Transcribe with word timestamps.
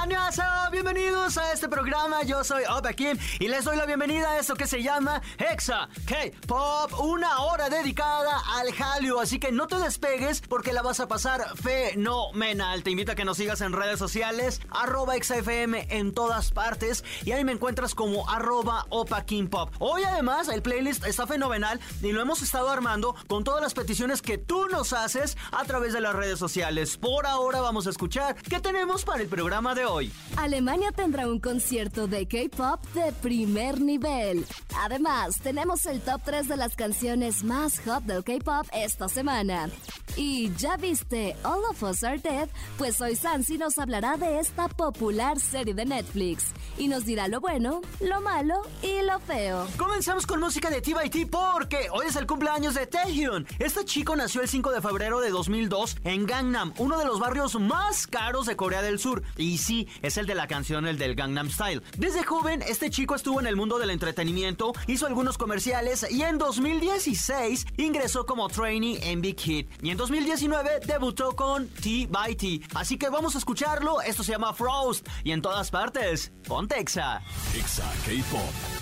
¡Annyeonghaseyo! 0.00 0.70
Bienvenidos 0.72 1.36
a 1.36 1.52
este 1.52 1.68
programa. 1.68 2.22
Yo 2.22 2.42
soy 2.42 2.62
Opa 2.64 2.94
Kim 2.94 3.18
y 3.38 3.48
les 3.48 3.64
doy 3.64 3.76
la 3.76 3.84
bienvenida 3.84 4.30
a 4.30 4.38
esto 4.38 4.54
que 4.54 4.66
se 4.66 4.82
llama 4.82 5.20
Hexa 5.36 5.90
K-Pop, 6.06 6.92
una 7.00 7.40
hora 7.40 7.68
dedicada 7.68 8.40
al 8.54 8.68
Hallyu. 8.72 9.20
Así 9.20 9.38
que 9.38 9.52
no 9.52 9.66
te 9.66 9.76
despegues 9.76 10.40
porque 10.40 10.72
la 10.72 10.80
vas 10.80 11.00
a 11.00 11.08
pasar 11.08 11.44
fenomenal. 11.58 12.82
Te 12.82 12.92
invito 12.92 13.12
a 13.12 13.14
que 13.14 13.26
nos 13.26 13.36
sigas 13.36 13.60
en 13.60 13.72
redes 13.72 13.98
sociales, 13.98 14.62
arroba 14.70 15.16
ExaFM 15.16 15.88
en 15.90 16.14
todas 16.14 16.50
partes 16.50 17.04
y 17.26 17.32
ahí 17.32 17.44
me 17.44 17.52
encuentras 17.52 17.94
como 17.94 18.26
arroba 18.30 18.86
Opa 18.88 19.24
Kim 19.26 19.48
Pop. 19.48 19.70
Hoy 19.80 20.04
además 20.04 20.48
el 20.48 20.62
playlist 20.62 21.04
está 21.04 21.26
fenomenal 21.26 21.78
y 22.00 22.12
lo 22.12 22.22
hemos 22.22 22.40
estado 22.40 22.70
armando 22.70 23.16
con 23.26 23.44
todas 23.44 23.60
las 23.60 23.74
peticiones 23.74 24.22
que 24.22 24.38
tú 24.38 24.66
nos 24.68 24.94
haces 24.94 25.36
a 25.52 25.64
través 25.64 25.92
de 25.92 26.00
las 26.00 26.14
redes 26.14 26.38
sociales. 26.38 26.96
Por 26.96 27.26
ahora 27.26 27.60
vamos 27.60 27.86
a 27.86 27.90
escuchar 27.90 28.36
qué 28.36 28.60
tenemos 28.60 29.04
para 29.04 29.20
el 29.20 29.28
programa 29.28 29.74
de 29.74 29.84
hoy 29.84 29.89
hoy. 29.92 30.12
Alemania 30.36 30.92
tendrá 30.92 31.28
un 31.28 31.40
concierto 31.40 32.06
de 32.06 32.26
K-pop 32.26 32.84
de 32.94 33.12
primer 33.12 33.80
nivel. 33.80 34.46
Además, 34.78 35.40
tenemos 35.42 35.86
el 35.86 36.00
top 36.00 36.20
3 36.24 36.48
de 36.48 36.56
las 36.56 36.76
canciones 36.76 37.44
más 37.44 37.80
hot 37.80 38.04
del 38.04 38.24
K-pop 38.24 38.66
esta 38.72 39.08
semana. 39.08 39.68
¿Y 40.16 40.52
ya 40.56 40.76
viste 40.76 41.36
All 41.44 41.62
of 41.70 41.82
Us 41.82 42.04
Are 42.04 42.18
Dead? 42.18 42.48
Pues 42.78 43.00
hoy 43.00 43.16
Sansi 43.16 43.58
nos 43.58 43.78
hablará 43.78 44.16
de 44.16 44.40
esta 44.40 44.68
popular 44.68 45.38
serie 45.38 45.74
de 45.74 45.84
Netflix 45.84 46.46
y 46.78 46.88
nos 46.88 47.04
dirá 47.04 47.28
lo 47.28 47.40
bueno, 47.40 47.80
lo 48.00 48.20
malo 48.20 48.62
y 48.82 49.04
lo 49.04 49.20
feo. 49.20 49.66
Comenzamos 49.76 50.26
con 50.26 50.40
música 50.40 50.70
de 50.70 50.80
T 50.80 50.94
porque 51.30 51.88
hoy 51.92 52.06
es 52.08 52.16
el 52.16 52.26
cumpleaños 52.26 52.74
de 52.74 52.86
Taehyun. 52.86 53.46
Este 53.58 53.84
chico 53.84 54.16
nació 54.16 54.42
el 54.42 54.48
5 54.48 54.72
de 54.72 54.80
febrero 54.80 55.20
de 55.20 55.30
2002 55.30 55.98
en 56.04 56.26
Gangnam, 56.26 56.72
uno 56.78 56.98
de 56.98 57.04
los 57.04 57.20
barrios 57.20 57.58
más 57.60 58.06
caros 58.06 58.46
de 58.46 58.56
Corea 58.56 58.82
del 58.82 58.98
Sur. 58.98 59.22
Y 59.36 59.58
sí, 59.58 59.79
es 60.02 60.16
el 60.16 60.26
de 60.26 60.34
la 60.34 60.46
canción, 60.46 60.86
el 60.86 60.98
del 60.98 61.14
Gangnam 61.14 61.50
Style. 61.50 61.82
Desde 61.96 62.22
joven, 62.22 62.62
este 62.62 62.90
chico 62.90 63.14
estuvo 63.14 63.40
en 63.40 63.46
el 63.46 63.56
mundo 63.56 63.78
del 63.78 63.90
entretenimiento, 63.90 64.72
hizo 64.86 65.06
algunos 65.06 65.38
comerciales 65.38 66.06
y 66.10 66.22
en 66.22 66.38
2016 66.38 67.66
ingresó 67.76 68.26
como 68.26 68.48
trainee 68.48 68.98
en 69.10 69.20
Big 69.20 69.38
Hit. 69.40 69.70
Y 69.82 69.90
en 69.90 69.96
2019 69.96 70.80
debutó 70.86 71.36
con 71.36 71.68
T 71.68 72.06
by 72.10 72.34
T. 72.36 72.60
Así 72.74 72.98
que 72.98 73.08
vamos 73.08 73.34
a 73.34 73.38
escucharlo. 73.38 74.00
Esto 74.02 74.22
se 74.22 74.32
llama 74.32 74.52
Frost 74.52 75.06
y 75.24 75.32
en 75.32 75.42
todas 75.42 75.70
partes. 75.70 76.32
Ponte 76.46 76.78
Exa. 76.78 77.22
Exa 77.54 77.84
K-Pop. 78.06 78.79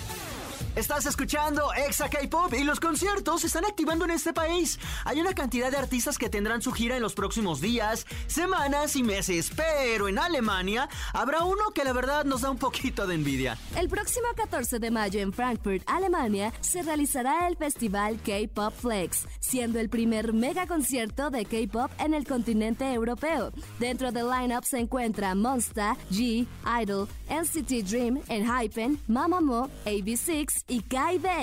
Estás 0.75 1.05
escuchando 1.07 1.73
Exa 1.73 2.09
K-Pop 2.09 2.53
y 2.53 2.63
los 2.63 2.79
conciertos 2.79 3.41
se 3.41 3.47
están 3.47 3.65
activando 3.65 4.05
en 4.05 4.11
este 4.11 4.33
país. 4.33 4.79
Hay 5.03 5.19
una 5.19 5.33
cantidad 5.33 5.71
de 5.71 5.77
artistas 5.77 6.17
que 6.17 6.29
tendrán 6.29 6.61
su 6.61 6.71
gira 6.71 6.95
en 6.95 7.01
los 7.01 7.15
próximos 7.15 7.59
días, 7.59 8.05
semanas 8.27 8.95
y 8.95 9.03
meses, 9.03 9.51
pero 9.55 10.07
en 10.07 10.19
Alemania 10.19 10.87
habrá 11.11 11.43
uno 11.43 11.71
que 11.73 11.83
la 11.83 11.91
verdad 11.91 12.23
nos 12.23 12.41
da 12.41 12.51
un 12.51 12.57
poquito 12.57 13.07
de 13.07 13.15
envidia. 13.15 13.57
El 13.75 13.89
próximo 13.89 14.27
14 14.35 14.79
de 14.79 14.91
mayo 14.91 15.19
en 15.19 15.33
Frankfurt, 15.33 15.83
Alemania, 15.87 16.53
se 16.61 16.83
realizará 16.83 17.47
el 17.47 17.57
festival 17.57 18.19
K-Pop 18.23 18.73
Flex, 18.73 19.27
siendo 19.39 19.79
el 19.79 19.89
primer 19.89 20.33
mega 20.33 20.67
concierto 20.67 21.29
de 21.29 21.45
K-Pop 21.45 21.91
en 21.99 22.13
el 22.13 22.25
continente 22.25 22.93
europeo. 22.93 23.51
Dentro 23.79 24.11
del 24.11 24.29
lineup 24.29 24.63
se 24.63 24.77
encuentra 24.77 25.35
Monsta, 25.35 25.97
G, 26.11 26.47
Idol, 26.81 27.09
NCT 27.27 27.89
Dream, 27.89 28.21
Enhypen, 28.29 29.01
Mamamoo, 29.07 29.69
AB6 29.85 30.58
y 30.67 30.81
Kai 30.81 31.17
de. 31.17 31.39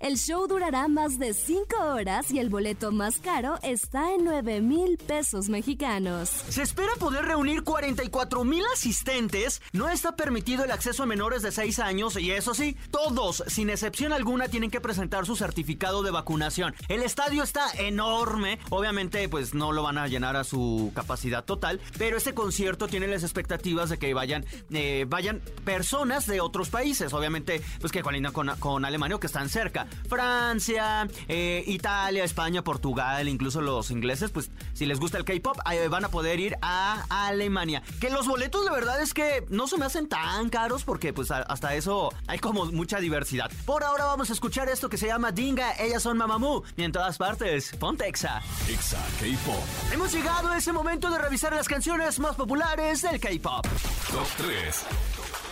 El 0.00 0.16
show 0.16 0.46
durará 0.46 0.88
más 0.88 1.18
de 1.18 1.34
5 1.34 1.76
horas 1.94 2.30
y 2.30 2.38
el 2.38 2.48
boleto 2.48 2.90
más 2.90 3.18
caro 3.18 3.58
está 3.62 4.14
en 4.14 4.24
9 4.24 4.60
mil 4.62 4.96
pesos 4.96 5.48
mexicanos. 5.48 6.30
Se 6.48 6.62
espera 6.62 6.92
poder 6.98 7.26
reunir 7.26 7.62
44 7.62 8.44
mil 8.44 8.64
asistentes. 8.72 9.60
No 9.72 9.88
está 9.88 10.16
permitido 10.16 10.64
el 10.64 10.70
acceso 10.70 11.02
a 11.02 11.06
menores 11.06 11.42
de 11.42 11.52
6 11.52 11.78
años 11.80 12.18
y 12.18 12.30
eso 12.30 12.54
sí, 12.54 12.76
todos, 12.90 13.44
sin 13.46 13.68
excepción 13.68 14.12
alguna, 14.12 14.48
tienen 14.48 14.70
que 14.70 14.80
presentar 14.80 15.26
su 15.26 15.36
certificado 15.36 16.02
de 16.02 16.10
vacunación. 16.10 16.74
El 16.88 17.02
estadio 17.02 17.42
está 17.42 17.70
enorme. 17.78 18.58
Obviamente, 18.70 19.28
pues 19.28 19.54
no 19.54 19.72
lo 19.72 19.82
van 19.82 19.98
a 19.98 20.08
llenar 20.08 20.36
a 20.36 20.44
su 20.44 20.92
capacidad 20.94 21.44
total, 21.44 21.80
pero 21.98 22.16
este 22.16 22.32
concierto 22.32 22.88
tiene 22.88 23.06
las 23.06 23.22
expectativas 23.22 23.90
de 23.90 23.98
que 23.98 24.14
vayan, 24.14 24.46
eh, 24.70 25.04
vayan 25.06 25.42
personas 25.64 26.26
de 26.26 26.40
otros 26.40 26.70
países. 26.70 27.12
Obviamente, 27.12 27.60
pues 27.80 27.92
que 27.92 28.02
colindan 28.02 28.32
con 28.32 28.45
con, 28.58 28.84
Alemania 28.84 29.18
que 29.18 29.26
están 29.26 29.48
cerca. 29.48 29.86
Francia, 30.08 31.08
eh, 31.28 31.64
Italia, 31.66 32.24
España, 32.24 32.62
Portugal, 32.62 33.28
incluso 33.28 33.60
los 33.60 33.90
ingleses, 33.90 34.30
pues 34.30 34.50
si 34.74 34.86
les 34.86 35.00
gusta 35.00 35.18
el 35.18 35.24
K-pop, 35.24 35.58
van 35.90 36.04
a 36.04 36.08
poder 36.08 36.40
ir 36.40 36.56
a 36.62 37.04
Alemania. 37.08 37.82
Que 38.00 38.10
los 38.10 38.26
boletos, 38.26 38.64
la 38.64 38.72
verdad 38.72 39.00
es 39.00 39.14
que 39.14 39.44
no 39.48 39.66
se 39.66 39.78
me 39.78 39.86
hacen 39.86 40.08
tan 40.08 40.50
caros 40.50 40.84
porque 40.84 41.12
pues 41.12 41.30
hasta 41.30 41.74
eso 41.74 42.12
hay 42.26 42.38
como 42.38 42.66
mucha 42.66 42.98
diversidad. 42.98 43.50
Por 43.64 43.84
ahora 43.84 44.04
vamos 44.04 44.30
a 44.30 44.32
escuchar 44.32 44.68
esto 44.68 44.88
que 44.88 44.98
se 44.98 45.06
llama 45.06 45.32
Dinga, 45.32 45.72
ellas 45.78 46.02
son 46.02 46.18
Mamamoo. 46.18 46.62
Y 46.76 46.82
en 46.82 46.92
todas 46.92 47.18
partes, 47.18 47.74
ponte 47.78 48.06
Exa. 48.06 48.42
Exa 48.68 49.02
K-pop. 49.20 49.92
Hemos 49.92 50.12
llegado 50.12 50.48
a 50.48 50.58
ese 50.58 50.72
momento 50.72 51.10
de 51.10 51.18
revisar 51.18 51.52
las 51.52 51.68
canciones 51.68 52.18
más 52.18 52.36
populares 52.36 53.02
del 53.02 53.20
K-pop. 53.20 53.66
Top 54.10 54.26
3. 54.38 54.86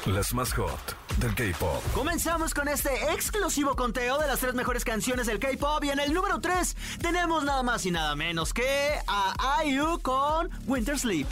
Las 0.06 0.34
más 0.34 0.52
hot 0.52 1.03
del 1.18 1.34
K-pop. 1.34 1.82
Comenzamos 1.92 2.54
con 2.54 2.68
este 2.68 2.90
exclusivo 3.12 3.74
conteo 3.76 4.18
de 4.18 4.26
las 4.26 4.40
tres 4.40 4.54
mejores 4.54 4.84
canciones 4.84 5.26
del 5.26 5.38
K-pop. 5.38 5.84
Y 5.84 5.90
en 5.90 6.00
el 6.00 6.12
número 6.12 6.40
3 6.40 6.76
tenemos 7.00 7.44
nada 7.44 7.62
más 7.62 7.84
y 7.86 7.90
nada 7.90 8.14
menos 8.16 8.52
que 8.52 8.98
a 9.06 9.64
IU 9.64 10.00
con 10.00 10.50
Winter 10.66 10.98
Sleep. 10.98 11.26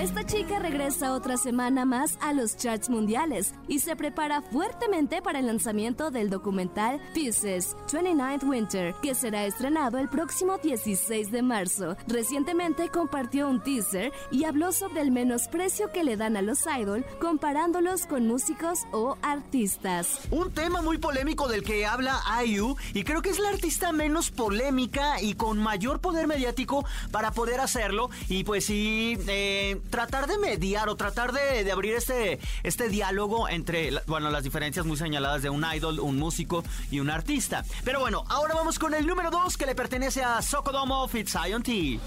Esta 0.00 0.24
chica 0.24 0.58
regresa 0.58 1.12
otra 1.12 1.36
semana 1.36 1.84
más 1.84 2.16
a 2.22 2.32
los 2.32 2.56
charts 2.56 2.88
mundiales 2.88 3.52
y 3.68 3.80
se 3.80 3.96
prepara 3.96 4.40
fuertemente 4.40 5.20
para 5.20 5.40
el 5.40 5.46
lanzamiento 5.46 6.10
del 6.10 6.30
documental 6.30 7.02
Pieces 7.12 7.76
29th 7.86 8.48
Winter, 8.48 8.94
que 9.02 9.14
será 9.14 9.44
estrenado 9.44 9.98
el 9.98 10.08
próximo 10.08 10.56
16 10.56 11.30
de 11.30 11.42
marzo. 11.42 11.98
Recientemente 12.06 12.88
compartió 12.88 13.46
un 13.46 13.62
teaser 13.62 14.10
y 14.30 14.44
habló 14.44 14.72
sobre 14.72 15.02
el 15.02 15.10
menosprecio 15.10 15.92
que 15.92 16.02
le 16.02 16.16
dan 16.16 16.38
a 16.38 16.40
los 16.40 16.60
idol 16.66 17.04
comparándolos 17.20 18.06
con 18.06 18.26
músicos 18.26 18.86
o 18.92 19.18
artistas. 19.20 20.20
Un 20.30 20.50
tema 20.50 20.80
muy 20.80 20.96
polémico 20.96 21.46
del 21.46 21.62
que 21.62 21.84
habla 21.84 22.22
IU 22.46 22.74
y 22.94 23.04
creo 23.04 23.20
que 23.20 23.28
es 23.28 23.38
la 23.38 23.50
artista 23.50 23.92
menos 23.92 24.30
polémica 24.30 25.20
y 25.20 25.34
con 25.34 25.58
mayor 25.58 26.00
poder 26.00 26.26
mediático 26.26 26.86
para 27.10 27.32
poder 27.32 27.60
hacerlo 27.60 28.08
y 28.30 28.44
pues 28.44 28.64
sí 28.64 29.18
eh, 29.28 29.78
tratar 29.90 30.26
de 30.26 30.38
mediar 30.38 30.88
o 30.88 30.96
tratar 30.96 31.32
de, 31.32 31.70
abrir 31.70 31.94
este, 31.94 32.38
este 32.62 32.88
diálogo 32.88 33.48
entre, 33.48 33.90
bueno, 34.06 34.30
las 34.30 34.44
diferencias 34.44 34.86
muy 34.86 34.96
señaladas 34.96 35.42
de 35.42 35.50
un 35.50 35.64
idol, 35.74 36.00
un 36.00 36.16
músico 36.16 36.64
y 36.90 37.00
un 37.00 37.10
artista. 37.10 37.64
Pero 37.84 38.00
bueno, 38.00 38.24
ahora 38.28 38.54
vamos 38.54 38.78
con 38.78 38.94
el 38.94 39.06
número 39.06 39.30
2 39.30 39.56
que 39.56 39.66
le 39.66 39.74
pertenece 39.74 40.22
a 40.22 40.40
Sokodomo 40.40 41.06
Fit 41.08 41.28
T. 41.64 42.00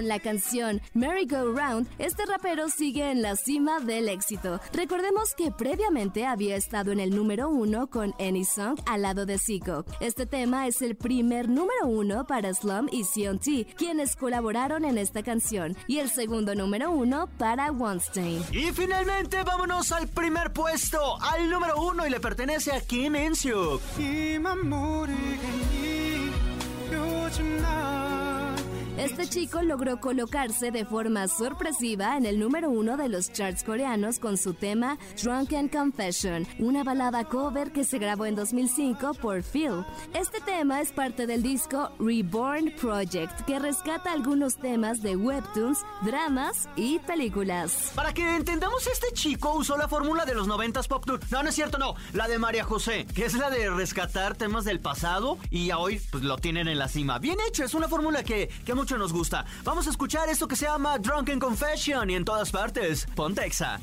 Con 0.00 0.08
la 0.08 0.18
canción 0.18 0.80
Merry 0.94 1.26
Go 1.26 1.52
Round, 1.52 1.86
este 1.98 2.24
rapero 2.24 2.70
sigue 2.70 3.10
en 3.10 3.20
la 3.20 3.36
cima 3.36 3.80
del 3.80 4.08
éxito. 4.08 4.58
Recordemos 4.72 5.34
que 5.34 5.50
previamente 5.50 6.24
había 6.24 6.56
estado 6.56 6.90
en 6.90 7.00
el 7.00 7.14
número 7.14 7.50
uno 7.50 7.90
con 7.90 8.14
Any 8.18 8.46
Song 8.46 8.80
al 8.86 9.02
lado 9.02 9.26
de 9.26 9.36
Zico. 9.36 9.84
Este 10.00 10.24
tema 10.24 10.66
es 10.66 10.80
el 10.80 10.96
primer 10.96 11.50
número 11.50 11.86
uno 11.86 12.26
para 12.26 12.54
Slum 12.54 12.88
y 12.90 13.04
Sion 13.04 13.40
T, 13.40 13.66
quienes 13.76 14.16
colaboraron 14.16 14.86
en 14.86 14.96
esta 14.96 15.22
canción, 15.22 15.76
y 15.86 15.98
el 15.98 16.08
segundo 16.08 16.54
número 16.54 16.90
uno 16.90 17.28
para 17.36 17.70
Weinstein. 17.70 18.42
Y 18.52 18.72
finalmente 18.72 19.42
vámonos 19.42 19.92
al 19.92 20.08
primer 20.08 20.50
puesto, 20.54 21.20
al 21.20 21.50
número 21.50 21.78
uno 21.78 22.06
y 22.06 22.10
le 22.10 22.20
pertenece 22.20 22.72
a 22.72 22.80
Kim 22.80 23.16
In 23.16 23.34
Este 29.00 29.26
chico 29.26 29.62
logró 29.62 29.98
colocarse 29.98 30.70
de 30.70 30.84
forma 30.84 31.26
sorpresiva 31.26 32.18
en 32.18 32.26
el 32.26 32.38
número 32.38 32.68
uno 32.68 32.98
de 32.98 33.08
los 33.08 33.32
charts 33.32 33.64
coreanos 33.64 34.18
con 34.18 34.36
su 34.36 34.52
tema 34.52 34.98
Drunken 35.22 35.70
Confession, 35.70 36.46
una 36.58 36.84
balada 36.84 37.24
cover 37.24 37.72
que 37.72 37.84
se 37.84 37.98
grabó 37.98 38.26
en 38.26 38.34
2005 38.34 39.14
por 39.14 39.42
Phil. 39.42 39.86
Este 40.12 40.42
tema 40.42 40.82
es 40.82 40.92
parte 40.92 41.26
del 41.26 41.42
disco 41.42 41.90
Reborn 41.98 42.74
Project, 42.78 43.40
que 43.46 43.58
rescata 43.58 44.12
algunos 44.12 44.56
temas 44.56 45.00
de 45.00 45.16
webtoons, 45.16 45.78
dramas 46.02 46.68
y 46.76 46.98
películas. 46.98 47.92
Para 47.94 48.12
que 48.12 48.36
entendamos, 48.36 48.86
este 48.86 49.14
chico 49.14 49.54
usó 49.54 49.78
la 49.78 49.88
fórmula 49.88 50.26
de 50.26 50.34
los 50.34 50.46
90s 50.46 50.88
Pop 50.88 51.06
Tour. 51.06 51.20
No, 51.30 51.42
no 51.42 51.48
es 51.48 51.54
cierto, 51.54 51.78
no. 51.78 51.94
La 52.12 52.28
de 52.28 52.38
María 52.38 52.64
José, 52.64 53.06
que 53.14 53.24
es 53.24 53.32
la 53.32 53.48
de 53.48 53.70
rescatar 53.70 54.36
temas 54.36 54.66
del 54.66 54.78
pasado 54.78 55.38
y 55.48 55.70
hoy 55.72 56.02
pues, 56.10 56.22
lo 56.22 56.36
tienen 56.36 56.68
en 56.68 56.78
la 56.78 56.88
cima. 56.88 57.18
Bien 57.18 57.38
hecho, 57.48 57.64
es 57.64 57.72
una 57.72 57.88
fórmula 57.88 58.22
que, 58.24 58.50
que 58.66 58.74
nos 58.98 59.12
gusta. 59.12 59.44
Vamos 59.64 59.86
a 59.86 59.90
escuchar 59.90 60.28
esto 60.28 60.48
que 60.48 60.56
se 60.56 60.66
llama 60.66 60.98
Drunken 60.98 61.38
Confession 61.38 62.10
y 62.10 62.14
en 62.14 62.24
todas 62.24 62.50
partes, 62.50 63.06
Pontexa. 63.14 63.80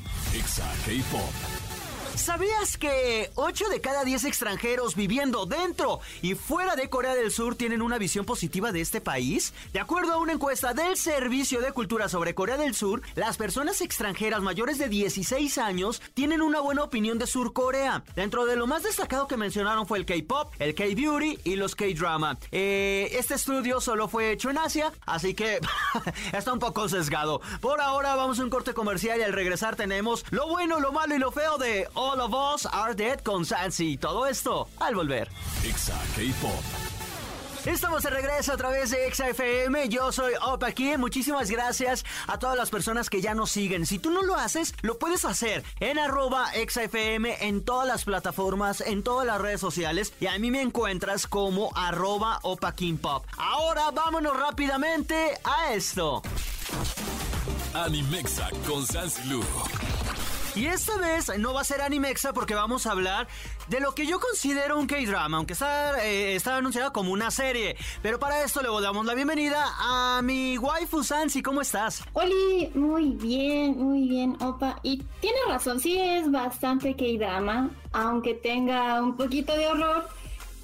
¿Sabías 2.18 2.76
que 2.76 3.30
8 3.36 3.68
de 3.68 3.80
cada 3.80 4.02
10 4.04 4.24
extranjeros 4.24 4.96
viviendo 4.96 5.46
dentro 5.46 6.00
y 6.20 6.34
fuera 6.34 6.74
de 6.74 6.90
Corea 6.90 7.14
del 7.14 7.30
Sur 7.30 7.54
tienen 7.54 7.80
una 7.80 7.96
visión 7.96 8.24
positiva 8.24 8.72
de 8.72 8.80
este 8.80 9.00
país? 9.00 9.54
De 9.72 9.78
acuerdo 9.78 10.12
a 10.12 10.18
una 10.18 10.32
encuesta 10.32 10.74
del 10.74 10.96
Servicio 10.96 11.60
de 11.60 11.72
Cultura 11.72 12.08
sobre 12.08 12.34
Corea 12.34 12.56
del 12.56 12.74
Sur, 12.74 13.02
las 13.14 13.36
personas 13.36 13.80
extranjeras 13.80 14.42
mayores 14.42 14.78
de 14.78 14.88
16 14.88 15.58
años 15.58 16.02
tienen 16.12 16.42
una 16.42 16.60
buena 16.60 16.82
opinión 16.82 17.18
de 17.18 17.26
Sur 17.26 17.52
Corea. 17.52 18.02
Dentro 18.16 18.46
de 18.46 18.56
lo 18.56 18.66
más 18.66 18.82
destacado 18.82 19.28
que 19.28 19.36
mencionaron 19.36 19.86
fue 19.86 19.98
el 19.98 20.04
K-pop, 20.04 20.52
el 20.58 20.74
K-beauty 20.74 21.38
y 21.44 21.54
los 21.54 21.76
K-drama. 21.76 22.36
Eh, 22.50 23.10
este 23.12 23.34
estudio 23.34 23.80
solo 23.80 24.08
fue 24.08 24.32
hecho 24.32 24.50
en 24.50 24.58
Asia, 24.58 24.92
así 25.06 25.34
que 25.34 25.60
está 26.32 26.52
un 26.52 26.58
poco 26.58 26.88
sesgado. 26.88 27.40
Por 27.60 27.80
ahora 27.80 28.16
vamos 28.16 28.40
a 28.40 28.42
un 28.42 28.50
corte 28.50 28.74
comercial 28.74 29.20
y 29.20 29.22
al 29.22 29.32
regresar 29.32 29.76
tenemos 29.76 30.24
lo 30.30 30.48
bueno, 30.48 30.80
lo 30.80 30.92
malo 30.92 31.14
y 31.14 31.18
lo 31.18 31.30
feo 31.30 31.58
de 31.58 31.88
All 32.08 32.20
of 32.20 32.32
Us 32.32 32.66
Are 32.72 32.94
Dead 32.94 33.20
con 33.20 33.44
Sansi. 33.44 33.98
Todo 33.98 34.26
esto 34.26 34.66
al 34.80 34.94
volver. 34.94 35.28
Exa 35.62 35.92
K-Pop. 36.16 36.64
Estamos 37.66 38.02
de 38.02 38.08
regreso 38.08 38.54
a 38.54 38.56
través 38.56 38.90
de 38.90 39.12
XFM. 39.12 39.90
Yo 39.90 40.10
soy 40.10 40.32
Opa 40.40 40.68
aquí. 40.68 40.96
Muchísimas 40.96 41.50
gracias 41.50 42.06
a 42.26 42.38
todas 42.38 42.56
las 42.56 42.70
personas 42.70 43.10
que 43.10 43.20
ya 43.20 43.34
nos 43.34 43.50
siguen. 43.50 43.84
Si 43.84 43.98
tú 43.98 44.10
no 44.10 44.22
lo 44.22 44.36
haces, 44.36 44.74
lo 44.80 44.98
puedes 44.98 45.26
hacer 45.26 45.64
en 45.80 45.98
arroba 45.98 46.50
XFM 46.52 47.46
en 47.46 47.62
todas 47.62 47.86
las 47.86 48.06
plataformas, 48.06 48.80
en 48.80 49.02
todas 49.02 49.26
las 49.26 49.38
redes 49.38 49.60
sociales. 49.60 50.14
Y 50.18 50.28
a 50.28 50.38
mí 50.38 50.50
me 50.50 50.62
encuentras 50.62 51.26
como 51.26 51.76
arroba 51.76 52.40
Opa 52.42 52.74
King 52.74 52.96
Pop. 52.96 53.26
Ahora 53.36 53.90
vámonos 53.90 54.34
rápidamente 54.34 55.38
a 55.44 55.74
esto. 55.74 56.22
Animexa 57.74 58.48
con 58.66 58.86
Sansi 58.86 59.28
Lu. 59.28 59.44
Y 60.58 60.66
esta 60.66 60.96
vez 60.96 61.30
no 61.38 61.54
va 61.54 61.60
a 61.60 61.64
ser 61.64 61.80
Animexa 61.80 62.32
porque 62.32 62.56
vamos 62.56 62.84
a 62.88 62.90
hablar 62.90 63.28
de 63.68 63.78
lo 63.78 63.94
que 63.94 64.06
yo 64.06 64.18
considero 64.18 64.76
un 64.76 64.88
K-drama, 64.88 65.36
aunque 65.36 65.52
está, 65.52 66.04
eh, 66.04 66.34
está 66.34 66.56
anunciado 66.56 66.92
como 66.92 67.12
una 67.12 67.30
serie. 67.30 67.76
Pero 68.02 68.18
para 68.18 68.42
esto 68.42 68.60
le 68.60 68.68
damos 68.82 69.06
la 69.06 69.14
bienvenida 69.14 69.64
a 69.78 70.20
mi 70.20 70.58
waifu 70.58 71.04
Sansi. 71.04 71.42
¿Cómo 71.42 71.60
estás? 71.60 72.02
Oli, 72.12 72.72
muy 72.74 73.10
bien, 73.10 73.78
muy 73.78 74.08
bien, 74.08 74.36
Opa. 74.42 74.80
Y 74.82 75.00
tiene 75.20 75.38
razón, 75.46 75.78
sí 75.78 75.96
es 75.96 76.28
bastante 76.28 76.96
K-drama, 76.96 77.70
aunque 77.92 78.34
tenga 78.34 79.00
un 79.00 79.16
poquito 79.16 79.52
de 79.56 79.68
horror, 79.68 80.08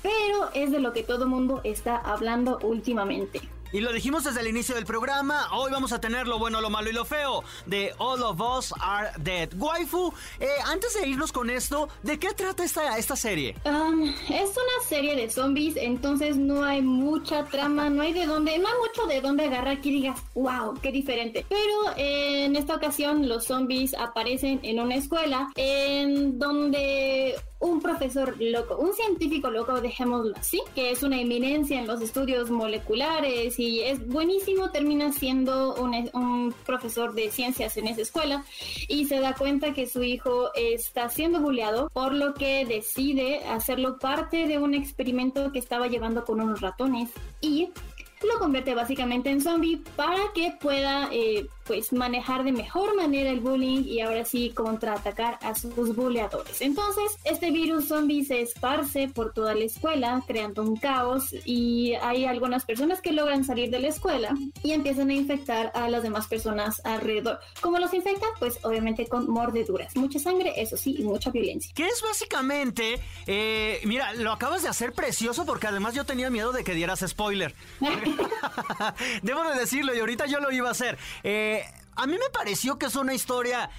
pero 0.02 0.50
es 0.54 0.72
de 0.72 0.80
lo 0.80 0.92
que 0.92 1.04
todo 1.04 1.28
mundo 1.28 1.60
está 1.62 1.98
hablando 1.98 2.58
últimamente. 2.62 3.40
Y 3.74 3.80
lo 3.80 3.92
dijimos 3.92 4.22
desde 4.22 4.40
el 4.40 4.46
inicio 4.46 4.76
del 4.76 4.86
programa, 4.86 5.48
hoy 5.50 5.72
vamos 5.72 5.92
a 5.92 6.00
tener 6.00 6.28
lo 6.28 6.38
bueno, 6.38 6.60
lo 6.60 6.70
malo 6.70 6.90
y 6.90 6.92
lo 6.92 7.04
feo 7.04 7.42
de 7.66 7.92
All 7.98 8.22
of 8.22 8.40
Us 8.40 8.72
Are 8.80 9.08
Dead. 9.18 9.48
Waifu, 9.58 10.14
eh, 10.38 10.46
antes 10.66 10.94
de 10.94 11.08
irnos 11.08 11.32
con 11.32 11.50
esto, 11.50 11.88
¿de 12.04 12.20
qué 12.20 12.32
trata 12.34 12.62
esta, 12.62 12.96
esta 12.96 13.16
serie? 13.16 13.56
Es 14.28 14.50
una 14.50 14.88
serie 14.88 15.16
de 15.16 15.28
zombies, 15.28 15.74
entonces 15.76 16.36
no 16.36 16.62
hay 16.62 16.82
mucha 16.82 17.46
trama, 17.46 17.90
no 17.90 18.02
hay 18.02 18.12
de 18.12 18.26
dónde, 18.26 18.56
no 18.60 18.68
hay 18.68 18.74
mucho 18.78 19.08
de 19.08 19.20
dónde 19.20 19.46
agarrar 19.46 19.80
que 19.80 19.88
digas, 19.88 20.20
wow, 20.36 20.78
qué 20.80 20.92
diferente. 20.92 21.44
Pero 21.48 21.96
eh, 21.96 22.44
en 22.44 22.54
esta 22.54 22.76
ocasión 22.76 23.28
los 23.28 23.44
zombies 23.46 23.92
aparecen 23.94 24.60
en 24.62 24.78
una 24.78 24.94
escuela 24.94 25.48
en 25.56 26.38
donde 26.38 27.34
un 27.64 27.80
profesor 27.80 28.36
loco, 28.38 28.76
un 28.76 28.92
científico 28.92 29.50
loco, 29.50 29.80
dejémoslo 29.80 30.36
así, 30.36 30.60
que 30.74 30.90
es 30.90 31.02
una 31.02 31.18
eminencia 31.18 31.80
en 31.80 31.86
los 31.86 32.02
estudios 32.02 32.50
moleculares 32.50 33.58
y 33.58 33.80
es 33.80 34.06
buenísimo, 34.06 34.70
termina 34.70 35.12
siendo 35.12 35.74
un, 35.74 36.54
profesor 36.66 37.14
de 37.14 37.30
ciencias 37.30 37.76
en 37.78 37.86
esa 37.86 38.02
escuela 38.02 38.44
y 38.88 39.06
se 39.06 39.18
da 39.18 39.34
cuenta 39.34 39.72
que 39.72 39.86
su 39.86 40.02
hijo 40.02 40.50
está 40.54 41.08
siendo 41.08 41.40
bulleado, 41.40 41.88
por 41.94 42.12
lo 42.12 42.34
que 42.34 42.66
decide 42.66 43.44
hacerlo 43.44 43.98
parte 43.98 44.46
de 44.46 44.58
un 44.58 44.74
experimento 44.74 45.50
que 45.50 45.58
estaba 45.58 45.88
llevando 45.88 46.24
con 46.24 46.40
unos 46.40 46.60
ratones 46.60 47.10
y 47.40 47.70
lo 48.24 48.38
convierte 48.38 48.74
básicamente 48.74 49.30
en 49.30 49.40
zombie 49.40 49.82
para 49.96 50.32
que 50.34 50.54
pueda 50.60 51.08
eh, 51.12 51.46
pues 51.66 51.92
manejar 51.92 52.44
de 52.44 52.52
mejor 52.52 52.96
manera 52.96 53.30
el 53.30 53.40
bullying 53.40 53.84
y 53.84 54.00
ahora 54.00 54.24
sí 54.24 54.50
contraatacar 54.50 55.38
a 55.42 55.54
sus 55.54 55.94
buleadores. 55.94 56.60
Entonces, 56.60 57.16
este 57.24 57.50
virus 57.50 57.88
zombie 57.88 58.24
se 58.24 58.40
esparce 58.40 59.08
por 59.08 59.32
toda 59.32 59.54
la 59.54 59.64
escuela, 59.64 60.22
creando 60.26 60.62
un 60.62 60.76
caos 60.76 61.34
y 61.44 61.94
hay 61.94 62.24
algunas 62.24 62.64
personas 62.64 63.00
que 63.00 63.12
logran 63.12 63.44
salir 63.44 63.70
de 63.70 63.80
la 63.80 63.88
escuela 63.88 64.34
y 64.62 64.72
empiezan 64.72 65.10
a 65.10 65.14
infectar 65.14 65.72
a 65.74 65.88
las 65.88 66.02
demás 66.02 66.26
personas 66.26 66.80
alrededor. 66.84 67.40
¿Cómo 67.60 67.78
los 67.78 67.92
infectan? 67.94 68.30
Pues 68.38 68.58
obviamente 68.62 69.06
con 69.06 69.28
mordeduras, 69.30 69.96
mucha 69.96 70.18
sangre, 70.18 70.52
eso 70.56 70.76
sí, 70.76 70.96
y 70.98 71.04
mucha 71.04 71.30
violencia. 71.30 71.72
Que 71.74 71.86
es 71.86 72.02
básicamente, 72.02 73.00
eh, 73.26 73.80
mira, 73.84 74.12
lo 74.14 74.32
acabas 74.32 74.62
de 74.62 74.68
hacer 74.68 74.92
precioso 74.92 75.46
porque 75.46 75.66
además 75.66 75.94
yo 75.94 76.04
tenía 76.04 76.30
miedo 76.30 76.52
de 76.52 76.64
que 76.64 76.74
dieras 76.74 77.04
spoiler. 77.06 77.54
Debo 79.22 79.44
de 79.44 79.58
decirlo 79.58 79.94
y 79.94 79.98
ahorita 79.98 80.26
yo 80.26 80.40
lo 80.40 80.50
iba 80.52 80.68
a 80.68 80.72
hacer. 80.72 80.98
Eh, 81.22 81.63
a 81.96 82.06
mí 82.06 82.12
me 82.14 82.30
pareció 82.32 82.78
que 82.78 82.86
es 82.86 82.96
una 82.96 83.14
historia 83.14 83.70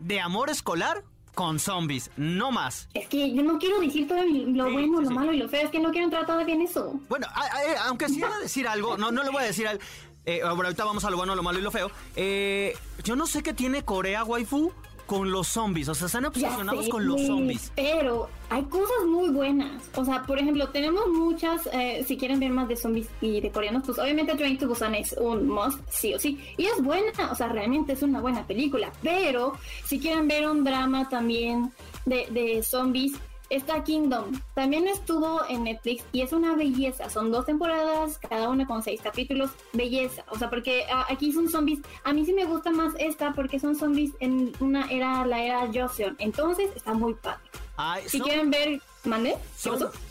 de 0.00 0.20
amor 0.20 0.50
escolar 0.50 1.04
con 1.34 1.58
zombies, 1.58 2.10
no 2.16 2.50
más. 2.52 2.88
Es 2.92 3.08
que 3.08 3.32
yo 3.34 3.42
no 3.42 3.58
quiero 3.58 3.80
decir 3.80 4.06
todo 4.06 4.18
lo 4.22 4.24
Sí, 4.24 4.44
bueno, 4.72 4.98
sí, 4.98 5.02
lo 5.04 5.08
sí. 5.08 5.14
malo 5.14 5.32
y 5.32 5.38
lo 5.38 5.48
feo, 5.48 5.62
es 5.64 5.70
que 5.70 5.78
no 5.80 5.90
quiero 5.90 6.04
entrar 6.04 6.26
todavía 6.26 6.54
en 6.54 6.62
eso. 6.62 7.00
Bueno, 7.08 7.26
a- 7.32 7.40
a- 7.46 7.88
aunque 7.88 8.08
sí 8.08 8.18
iba 8.18 8.34
a 8.34 8.38
decir 8.38 8.68
algo, 8.68 8.98
no, 8.98 9.10
no 9.12 9.22
le 9.22 9.30
voy 9.30 9.42
a 9.42 9.46
decir 9.46 9.66
al... 9.66 9.80
eh, 10.26 10.40
bueno, 10.42 10.64
ahorita 10.64 10.84
vamos 10.84 11.04
a 11.06 11.10
lo 11.10 11.16
bueno, 11.16 11.34
lo 11.34 11.42
malo 11.42 11.58
y 11.58 11.62
lo 11.62 11.70
feo. 11.70 11.90
Eh, 12.16 12.76
yo 13.02 13.16
no 13.16 13.26
sé 13.26 13.42
qué 13.42 13.54
tiene 13.54 13.82
Corea, 13.82 14.24
waifu, 14.24 14.72
con 15.06 15.30
los 15.30 15.48
zombies. 15.48 15.88
O 15.88 15.94
sea, 15.94 16.06
están 16.06 16.24
obsesionados 16.24 16.84
sé, 16.84 16.90
con 16.90 17.06
los 17.06 17.26
zombies. 17.26 17.72
Pero 17.76 18.28
hay 18.50 18.62
cosas 18.64 19.06
muy 19.06 19.30
buenas. 19.30 19.82
O 19.94 20.04
sea, 20.04 20.22
por 20.22 20.38
ejemplo, 20.38 20.68
tenemos 20.68 21.06
muchas. 21.08 21.68
eh, 21.72 22.04
si 22.06 22.16
quieren 22.16 22.40
ver 22.40 22.50
más 22.50 22.68
de 22.68 22.76
zombies 22.76 23.08
y 23.20 23.40
de 23.40 23.50
coreanos, 23.50 23.82
pues 23.86 23.98
obviamente 23.98 24.34
Train 24.34 24.58
to 24.58 24.68
Busan 24.68 24.94
es 24.94 25.14
un 25.18 25.48
must, 25.48 25.80
sí 25.90 26.14
o 26.14 26.18
sí. 26.18 26.38
Y 26.56 26.66
es 26.66 26.82
buena, 26.82 27.30
o 27.30 27.34
sea, 27.34 27.48
realmente 27.48 27.92
es 27.92 28.02
una 28.02 28.20
buena 28.20 28.46
película. 28.46 28.92
Pero 29.02 29.54
si 29.84 29.98
quieren 29.98 30.28
ver 30.28 30.48
un 30.48 30.64
drama 30.64 31.08
también 31.08 31.72
de, 32.06 32.26
de 32.30 32.62
zombies. 32.62 33.12
Está 33.52 33.84
Kingdom, 33.84 34.32
también 34.54 34.88
estuvo 34.88 35.42
en 35.46 35.64
Netflix 35.64 36.04
y 36.10 36.22
es 36.22 36.32
una 36.32 36.56
belleza. 36.56 37.10
Son 37.10 37.30
dos 37.30 37.44
temporadas, 37.44 38.18
cada 38.18 38.48
una 38.48 38.66
con 38.66 38.82
seis 38.82 38.98
capítulos. 39.02 39.50
Belleza, 39.74 40.24
o 40.30 40.38
sea, 40.38 40.48
porque 40.48 40.86
ah, 40.90 41.04
aquí 41.10 41.34
son 41.34 41.50
zombies. 41.50 41.80
A 42.04 42.14
mí 42.14 42.24
sí 42.24 42.32
me 42.32 42.46
gusta 42.46 42.70
más 42.70 42.94
esta 42.98 43.34
porque 43.34 43.60
son 43.60 43.76
zombies 43.76 44.12
en 44.20 44.54
una 44.60 44.86
era, 44.86 45.26
la 45.26 45.44
era 45.44 45.68
Joseon. 45.70 46.16
Entonces 46.18 46.70
está 46.74 46.94
muy 46.94 47.12
padre. 47.12 47.42
Ay, 47.76 48.04
Si 48.06 48.16
son, 48.16 48.26
quieren 48.26 48.50
ver, 48.50 48.80
¿mande? 49.04 49.36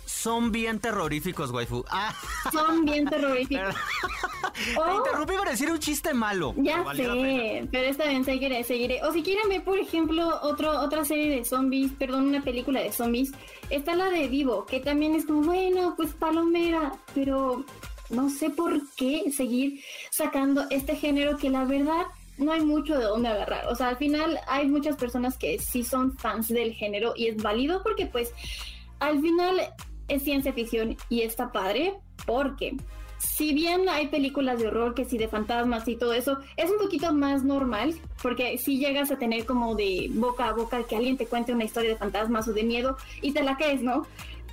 Son 0.05 0.51
bien 0.51 0.77
terroríficos, 0.79 1.49
waifu. 1.49 1.83
Ah, 1.89 2.13
Son 2.51 2.85
bien 2.85 3.05
terroríficos. 3.09 3.73
te 4.75 4.79
Oh, 4.79 4.97
interrumpí 4.97 5.33
para 5.35 5.51
decir 5.51 5.69
un 5.71 5.79
chiste 5.79 6.13
malo. 6.13 6.53
ya 6.57 6.83
pero 6.95 7.13
sé, 7.13 7.67
pero 7.71 7.87
está 7.87 8.07
bien, 8.07 8.23
seguiré, 8.25 8.63
seguiré. 8.63 9.03
O 9.03 9.11
si 9.11 9.23
quieren 9.23 9.49
ver, 9.49 9.63
por 9.63 9.79
ejemplo, 9.79 10.39
otro, 10.41 10.79
otra 10.81 11.05
serie 11.05 11.29
de 11.35 11.45
zombies, 11.45 11.91
perdón, 11.93 12.27
una 12.27 12.41
película 12.41 12.81
de 12.81 12.91
zombies, 12.91 13.31
está 13.69 13.95
la 13.95 14.09
de 14.09 14.27
Vivo, 14.27 14.65
que 14.65 14.79
también 14.79 15.15
es 15.15 15.25
como, 15.25 15.41
bueno, 15.43 15.93
pues 15.95 16.13
palomera, 16.13 16.93
pero 17.13 17.65
no 18.09 18.29
sé 18.29 18.49
por 18.49 18.81
qué 18.95 19.31
seguir 19.31 19.81
sacando 20.09 20.65
este 20.69 20.95
género 20.95 21.37
que 21.37 21.49
la 21.49 21.63
verdad 21.65 22.05
no 22.37 22.51
hay 22.51 22.61
mucho 22.61 22.97
de 22.97 23.05
dónde 23.05 23.29
agarrar. 23.29 23.67
O 23.67 23.75
sea, 23.75 23.89
al 23.89 23.97
final 23.97 24.39
hay 24.47 24.67
muchas 24.67 24.95
personas 24.95 25.37
que 25.37 25.59
sí 25.59 25.83
son 25.83 26.17
fans 26.17 26.47
del 26.47 26.73
género 26.73 27.13
y 27.15 27.27
es 27.27 27.37
válido 27.41 27.83
porque 27.83 28.07
pues 28.07 28.33
al 28.99 29.21
final 29.21 29.61
es 30.07 30.23
ciencia 30.23 30.51
ficción 30.51 30.97
y 31.09 31.21
está 31.21 31.51
padre 31.51 31.93
porque 32.25 32.75
si 33.21 33.53
bien 33.53 33.87
hay 33.87 34.07
películas 34.07 34.59
de 34.59 34.67
horror 34.67 34.95
que 34.95 35.05
sí 35.05 35.17
de 35.17 35.27
fantasmas 35.27 35.87
y 35.87 35.95
todo 35.95 36.13
eso, 36.13 36.39
es 36.57 36.71
un 36.71 36.77
poquito 36.79 37.13
más 37.13 37.43
normal 37.43 37.93
porque 38.21 38.57
si 38.57 38.79
llegas 38.79 39.11
a 39.11 39.17
tener 39.17 39.45
como 39.45 39.75
de 39.75 40.09
boca 40.13 40.47
a 40.47 40.53
boca 40.53 40.83
que 40.83 40.95
alguien 40.95 41.17
te 41.17 41.27
cuente 41.27 41.53
una 41.53 41.63
historia 41.63 41.91
de 41.91 41.97
fantasmas 41.97 42.47
o 42.47 42.53
de 42.53 42.63
miedo 42.63 42.97
y 43.21 43.31
te 43.31 43.43
la 43.43 43.57
crees, 43.57 43.83
¿no? 43.83 44.07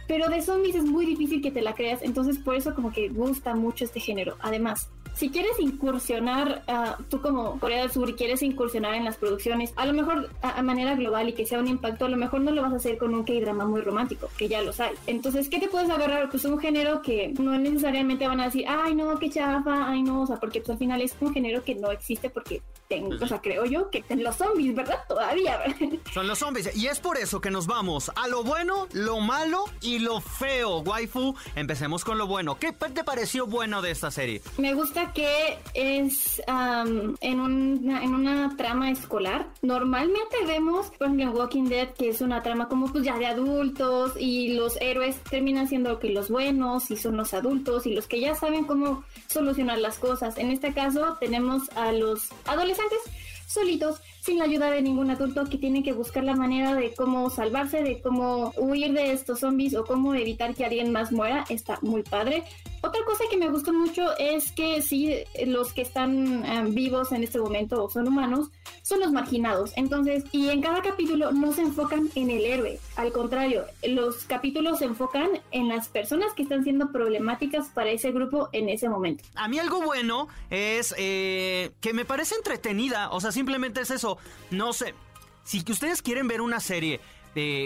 Pero 0.07 0.29
de 0.29 0.43
zombies 0.43 0.75
es 0.75 0.85
muy 0.85 1.07
difícil 1.07 1.41
que 1.43 1.51
te 1.51 1.63
la 1.63 1.75
creas, 1.75 2.03
entonces 2.03 2.39
por 2.39 2.57
eso 2.57 2.75
como 2.75 2.93
que 2.93 3.09
gusta 3.09 3.55
mucho 3.55 3.85
este 3.85 4.01
género. 4.01 4.37
Además, 4.41 4.91
si 5.19 5.31
quieres 5.31 5.59
incursionar, 5.59 6.63
ah, 6.69 6.97
tú 7.11 7.21
como 7.21 7.59
Corea 7.59 7.81
del 7.81 7.91
Sur 7.91 8.15
quieres 8.15 8.41
incursionar 8.41 8.95
en 8.95 9.05
las 9.05 9.17
producciones, 9.17 9.73
a 9.75 9.85
lo 9.85 9.93
mejor 9.93 10.31
a, 10.43 10.63
manera 10.63 10.95
global 10.95 11.29
y 11.29 11.33
que 11.33 11.45
sea 11.45 11.59
un 11.59 11.67
impacto, 11.67 12.05
a 12.05 12.09
lo 12.09 12.17
mejor 12.17 12.41
no 12.41 12.53
lo 12.53 12.63
vas 12.63 12.73
a 12.73 12.77
hacer 12.77 12.99
con 12.99 13.13
un 13.15 13.25
K-drama 13.25 13.65
muy 13.65 13.81
romántico, 13.81 14.31
que 14.39 14.47
ya 14.47 14.63
los 14.63 14.79
hay. 14.79 14.95
Entonces, 15.09 15.49
¿qué 15.49 15.59
te 15.59 15.67
puedes 15.67 15.91
agarrar? 15.91 16.31
Pues 16.31 16.45
un 16.45 16.61
género 16.61 17.03
que 17.03 17.35
no 17.37 17.59
necesariamente 17.59 18.29
van 18.29 18.41
a 18.41 18.45
decir, 18.45 18.65
ay 18.69 18.95
no, 18.95 19.19
qué 19.19 19.29
chafa, 19.29 19.91
ay 19.91 20.03
no, 20.03 20.23
o 20.23 20.27
sea, 20.27 20.37
porque 20.37 20.61
pues, 20.61 20.71
al 20.71 20.79
final 20.79 21.01
es 21.01 21.17
un 21.21 21.35
género 21.35 21.65
que 21.65 21.75
no 21.75 21.91
existe 21.91 22.31
porque 22.31 22.63
tengo, 22.87 23.17
o 23.21 23.27
sea, 23.27 23.41
creo 23.41 23.65
yo 23.65 23.91
que 23.91 24.05
los 24.15 24.37
zombies, 24.37 24.75
¿verdad? 24.75 25.01
Todavía. 25.09 25.61
Son 26.15 26.29
los 26.29 26.39
zombies. 26.39 26.77
Y 26.77 26.87
es 26.87 27.01
por 27.01 27.19
eso 27.19 27.41
que 27.41 27.51
nos 27.51 27.67
vamos 27.67 28.11
a 28.15 28.29
lo 28.29 28.45
bueno, 28.45 28.87
lo 28.93 29.19
malo 29.19 29.65
y 29.81 29.99
lo 29.99 30.21
feo, 30.21 30.79
waifu. 30.79 31.35
Empecemos 31.57 32.05
con 32.05 32.19
lo 32.19 32.29
bueno. 32.29 32.57
¿Qué 32.59 32.73
te 32.73 33.03
pareció 33.03 33.47
bueno 33.47 33.83
de 33.83 33.91
esta 33.91 34.11
serie? 34.11 34.43
Me 34.57 34.75
gusta 34.75 35.08
que 35.13 35.59
es 35.75 36.43
en, 36.47 37.41
una, 37.41 38.03
en 38.03 38.15
una 38.15 38.57
trama 38.57 38.91
escolar. 38.91 39.49
Normalmente 39.63 40.37
vemos, 40.47 40.91
por 40.99 41.09
ejemplo, 41.09 41.31
Walking 41.33 41.65
Dead, 41.65 41.89
que 41.91 42.11
es 42.11 42.21
una 42.21 42.43
trama 42.43 42.69
como 42.69 42.91
pues 42.93 43.05
ya 43.05 43.19
de 43.19 43.27
adultos 43.27 44.15
y 44.19 44.55
los 44.55 44.77
héroes 44.81 45.21
terminan 45.31 45.69
siendo 45.69 45.99
que 45.99 46.11
los 46.11 46.31
buenos 46.31 46.91
y 46.91 46.97
son 46.97 47.17
los 47.17 47.35
adultos 47.35 47.87
y 47.87 47.95
los 47.95 48.07
que 48.07 48.21
ya 48.21 48.35
saben 48.35 48.65
cómo 48.65 49.05
solucionar 49.27 49.79
las 49.79 49.99
cosas. 49.99 50.39
En 50.39 50.51
este 50.51 50.73
caso 50.73 51.17
tenemos 51.21 51.69
a 51.77 51.93
los 51.93 52.29
adolescentes 52.47 52.99
solitos 53.49 54.01
sin 54.21 54.39
la 54.39 54.45
ayuda 54.45 54.71
de 54.71 54.83
ningún 54.83 55.11
adulto 55.11 55.45
que 55.47 55.57
tienen 55.57 55.83
que 55.83 55.95
buscar 55.95 56.23
la 56.23 56.37
manera 56.37 56.75
de 56.75 56.95
cómo 56.95 57.31
salvarse, 57.31 57.83
de 57.83 58.01
cómo 58.01 58.53
huir 58.57 58.93
de 58.93 59.13
estos 59.13 59.41
zombies 59.41 59.75
o 59.75 59.85
cómo 59.85 60.15
evitar 60.15 60.55
que 60.55 60.67
alguien 60.67 60.93
más 60.93 61.11
muera. 61.11 61.45
Está 61.49 61.79
muy 61.81 62.03
padre. 62.03 62.45
Otra 62.83 63.01
cosa 63.07 63.25
que 63.31 63.39
me 63.39 63.49
gusta 63.49 63.73
mucho 63.73 64.17
es 64.19 64.53
que 64.53 64.83
sí, 64.83 65.15
los 65.47 65.73
que 65.73 65.83
están 65.83 66.45
eh, 66.45 66.65
vivos 66.69 67.11
en 67.13 67.25
este 67.25 67.41
momento 67.41 67.89
son 67.89 68.07
humanos, 68.07 68.51
son 68.89 69.01
los 69.01 69.13
marginados. 69.13 69.73
Entonces, 69.77 70.25
y 70.33 70.49
en 70.49 70.63
cada 70.63 70.81
capítulo 70.81 71.31
no 71.31 71.53
se 71.53 71.61
enfocan 71.61 72.09
en 72.15 72.31
el 72.31 72.47
héroe. 72.47 72.81
Al 72.97 73.13
contrario, 73.13 73.65
los 73.87 74.25
capítulos 74.25 74.79
se 74.79 74.87
enfocan 74.87 75.29
en 75.51 75.69
las 75.69 75.89
personas 75.89 76.33
que 76.33 76.45
están 76.45 76.65
siendo 76.65 76.91
problemáticas 76.91 77.69
para 77.69 77.91
ese 77.91 78.13
grupo 78.13 78.49
en 78.53 78.71
ese 78.71 78.89
momento. 78.89 79.25
A 79.35 79.47
mí 79.47 79.59
algo 79.59 79.83
bueno 79.83 80.29
es 80.49 80.95
eh, 80.97 81.71
que 81.83 81.93
me 81.93 82.07
parece 82.07 82.35
entretenida. 82.37 83.11
O 83.11 83.21
sea, 83.21 83.31
simplemente 83.31 83.83
es 83.83 83.91
eso. 83.91 84.17
No 84.51 84.73
sé. 84.73 84.95
Si 85.45 85.63
ustedes 85.69 86.01
quieren 86.01 86.27
ver 86.27 86.41
una 86.41 86.61
serie 86.61 87.01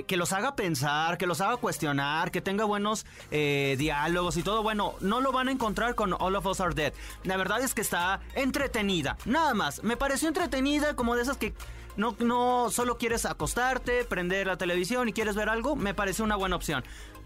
que 0.07 0.17
los 0.17 0.33
haga 0.33 0.55
pensar, 0.57 1.19
que 1.19 1.27
los 1.27 1.41
haga 1.41 1.57
cuestionar, 1.57 2.31
que 2.31 2.41
tenga 2.41 2.65
buenos 2.65 3.07
eh, 3.31 3.77
diálogos 3.79 4.37
y 4.37 4.43
todo, 4.43 4.63
bueno, 4.63 4.95
no 5.01 5.21
lo 5.21 5.33
van 5.33 5.49
a 5.49 5.53
encontrar 5.53 5.95
con 5.95 6.15
All 6.19 6.37
of 6.37 6.47
Us 6.47 6.61
Are 6.61 6.75
Dead. 6.75 6.93
La 7.25 7.37
verdad 7.37 7.63
es 7.63 7.75
que 7.75 7.81
está 7.81 8.21
entretenida, 8.35 9.17
nada 9.25 9.55
más. 9.55 9.83
Me 9.83 9.97
pareció 9.97 10.29
entretenida 10.29 10.95
como 10.95 11.17
de 11.17 11.23
esas 11.23 11.37
que 11.37 11.55
no, 11.97 12.17
no 12.21 12.71
solo 12.71 12.99
quieres 12.99 13.25
acostarte, 13.27 14.05
prender 14.05 14.47
la 14.47 14.57
televisión 14.57 15.09
y 15.09 15.13
quieres 15.13 15.35
ver 15.35 15.49
algo, 15.49 15.77
me 15.77 15.95
parece 15.95 16.23
una 16.23 16.37
buena 16.37 16.57
opción. 16.57 16.85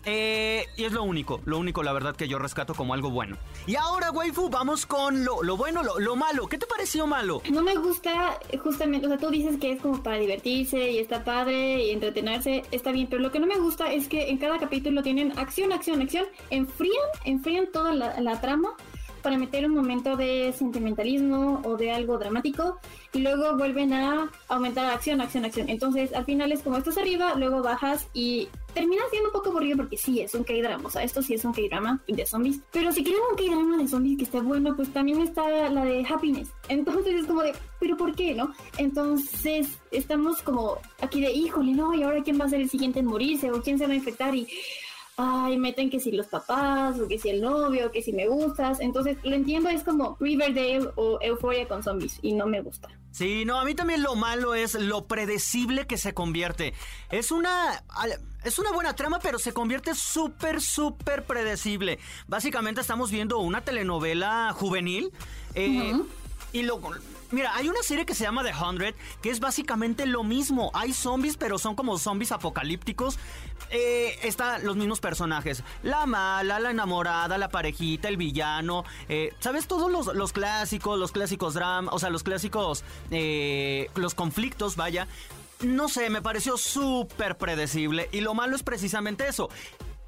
Eh, 0.09 0.67
y 0.77 0.85
es 0.85 0.93
lo 0.93 1.03
único, 1.03 1.41
lo 1.47 1.59
único, 1.59 1.83
la 1.83 1.93
verdad, 1.93 2.15
que 2.15 2.29
yo 2.29 2.39
rescato 2.39 2.75
como 2.75 2.95
algo 2.95 3.11
bueno. 3.11 3.37
Y 3.67 3.75
ahora, 3.75 4.13
waifu, 4.13 4.49
vamos 4.49 4.87
con 4.87 5.25
lo, 5.25 5.43
lo 5.43 5.57
bueno, 5.57 5.83
lo, 5.83 5.99
lo, 5.99 6.15
malo. 6.15 6.47
¿Qué 6.47 6.59
te 6.59 6.67
pareció 6.67 7.09
malo? 7.09 7.43
No 7.51 7.61
me 7.61 7.75
gusta, 7.75 8.39
justamente, 8.63 9.07
o 9.07 9.11
sea, 9.11 9.19
tú 9.19 9.31
dices 9.31 9.59
que 9.59 9.73
es 9.73 9.83
como 9.83 10.05
para 10.05 10.19
divertirse 10.19 10.93
y 10.93 10.99
está 10.99 11.25
padre 11.25 11.87
y 11.87 11.91
entretenerse, 11.91 12.63
está 12.71 12.93
bien, 12.93 13.09
pero 13.09 13.21
lo 13.21 13.33
que 13.33 13.41
no 13.41 13.49
me 13.49 13.59
gusta 13.59 13.93
es 13.93 14.07
que 14.07 14.31
en 14.31 14.39
cada 14.39 14.61
capítulo 14.61 15.03
tienen 15.03 15.37
acción, 15.41 15.73
acción, 15.73 16.01
acción, 16.01 16.27
enfrían, 16.51 17.05
enfrían 17.25 17.67
toda 17.73 17.93
la, 17.93 18.21
la 18.21 18.41
trama 18.41 18.77
para 19.27 19.39
meter 19.39 19.67
un 19.67 19.75
momento 19.75 20.17
de 20.17 20.55
sentimentalismo 20.57 21.61
o 21.65 21.77
de 21.77 21.91
algo 21.91 22.17
dramático 22.17 22.79
y 23.13 23.19
luego 23.19 23.57
vuelven 23.57 23.93
a 23.93 24.31
aumentar 24.47 24.87
acción, 24.87 25.21
acción, 25.21 25.45
acción. 25.45 25.69
Entonces 25.69 26.15
al 26.15 26.25
final 26.25 26.53
es 26.53 26.63
como 26.63 26.77
estás 26.77 26.97
arriba, 26.97 27.35
luego 27.35 27.61
bajas 27.61 28.07
y 28.15 28.47
termina 28.73 29.03
siendo 29.11 29.31
un 29.31 29.33
poco 29.33 29.49
aburrido 29.49 29.79
porque 29.79 29.97
sí, 29.97 30.21
es 30.21 30.33
un 30.37 30.45
K-drama, 30.45 30.87
o 30.87 30.91
sea, 30.91 31.03
esto 31.03 31.23
sí 31.23 31.35
es 31.35 31.45
un 31.45 31.53
K-drama 31.53 32.01
de 32.07 32.25
zombies. 32.25 32.61
Pero 32.71 32.93
si 32.93 33.03
quieren 33.03 33.21
un 33.29 33.37
K-drama 33.37 33.79
de 33.79 33.89
zombies 33.89 34.17
que 34.17 34.25
esté 34.25 34.39
bueno, 34.39 34.77
pues 34.77 34.93
también 34.93 35.21
está 35.21 35.71
la 35.71 35.85
de 35.85 36.07
Happiness. 36.09 36.49
Entonces 36.69 37.17
es 37.17 37.27
como 37.27 37.43
de, 37.43 37.53
pero 37.81 37.97
¿por 37.97 38.15
qué, 38.15 38.33
no? 38.33 38.55
Entonces 38.79 39.77
estamos 39.91 40.41
como 40.41 40.79
aquí 41.01 41.21
de, 41.21 41.33
híjole, 41.33 41.73
no, 41.73 41.93
y 41.95 42.05
ahora 42.05 42.23
quién 42.23 42.41
va 42.41 42.45
a 42.45 42.49
ser 42.49 42.61
el 42.61 42.71
siguiente 42.71 43.01
en 43.01 43.07
morirse 43.07 43.51
o 43.51 43.61
quién 43.61 43.77
se 43.77 43.89
va 43.89 43.93
a 43.93 43.97
infectar 43.97 44.37
y 44.37 44.47
ay, 45.17 45.59
meten 45.59 45.91
que 45.91 46.01
si 46.01 46.13
los 46.13 46.27
papás, 46.27 46.99
o 47.01 47.09
que 47.09 47.19
si 47.19 47.31
el 47.31 47.41
novio, 47.41 47.91
que 47.91 48.03
si 48.03 48.13
me 48.13 48.29
gustas. 48.29 48.81
Entonces, 48.81 49.17
lo 49.23 49.35
entiendo, 49.35 49.71
es 49.71 49.83
como 49.83 50.17
Riverdale 50.21 50.91
o 50.97 51.19
Euphoria 51.23 51.67
con 51.67 51.83
zombies, 51.83 52.19
y 52.23 52.33
no 52.33 52.47
me 52.47 52.61
gusta. 52.61 52.89
Sí, 53.11 53.47
no, 53.47 53.59
a 53.59 53.65
mí 53.65 53.75
también 53.75 54.03
lo 54.03 54.15
malo 54.15 54.55
es 54.55 54.75
lo 54.75 55.07
predecible 55.07 55.87
que 55.87 55.97
se 55.97 56.13
convierte. 56.13 56.75
Es 57.11 57.31
una. 57.31 57.83
Es 58.45 58.61
una 58.61 58.71
buena 58.71 58.95
trama, 58.95 59.19
pero 59.19 59.41
se 59.41 59.53
convierte 59.53 59.95
súper, 59.95 60.61
súper 60.61 61.25
predecible. 61.25 61.99
Básicamente 62.29 62.81
estamos 62.81 63.11
viendo 63.11 63.39
una 63.39 63.63
telenovela 63.63 64.53
juvenil. 64.55 65.11
Eh, 65.55 65.95
y 66.57 66.63
lo, 66.63 66.81
Mira, 67.33 67.55
hay 67.55 67.69
una 67.69 67.83
serie 67.83 68.07
que 68.07 68.15
se 68.15 68.25
llama 68.25 68.43
The 68.43 68.55
Hundred, 68.55 68.95
que 69.21 69.31
es 69.31 69.41
básicamente 69.41 70.07
lo 70.07 70.23
mismo. 70.25 70.71
Hay 70.73 70.95
zombies, 70.95 71.37
pero 71.37 71.59
son 71.59 71.75
como 71.75 71.99
zombies 71.99 72.33
apocalípticos. 72.33 73.19
Eh, 73.71 74.19
están 74.23 74.65
los 74.65 74.77
mismos 74.77 75.01
personajes. 75.01 75.63
La 75.83 76.07
mala, 76.07 76.59
la 76.61 76.71
enamorada, 76.71 77.37
la 77.37 77.51
parejita, 77.51 78.09
el 78.09 78.17
villano. 78.17 78.85
Eh, 79.09 79.35
¿Sabes? 79.41 79.67
Todos 79.67 80.15
los, 80.15 80.33
clásicos, 80.33 80.99
los 80.99 81.13
clásicos 81.13 81.53
drama, 81.55 81.93
o 81.93 81.99
sea, 81.99 82.09
los 82.09 82.23
clásicos, 82.23 82.85
eh, 83.11 83.91
los 83.97 84.15
conflictos, 84.15 84.77
vaya. 84.77 85.09
No 85.61 85.89
sé, 85.89 86.09
me 86.09 86.23
pareció 86.23 86.57
súper 86.57 87.37
predecible. 87.37 88.09
Y 88.13 88.21
lo 88.21 88.33
malo 88.33 88.57
es 88.57 88.63
precisamente 88.63 89.29
eso 89.29 89.51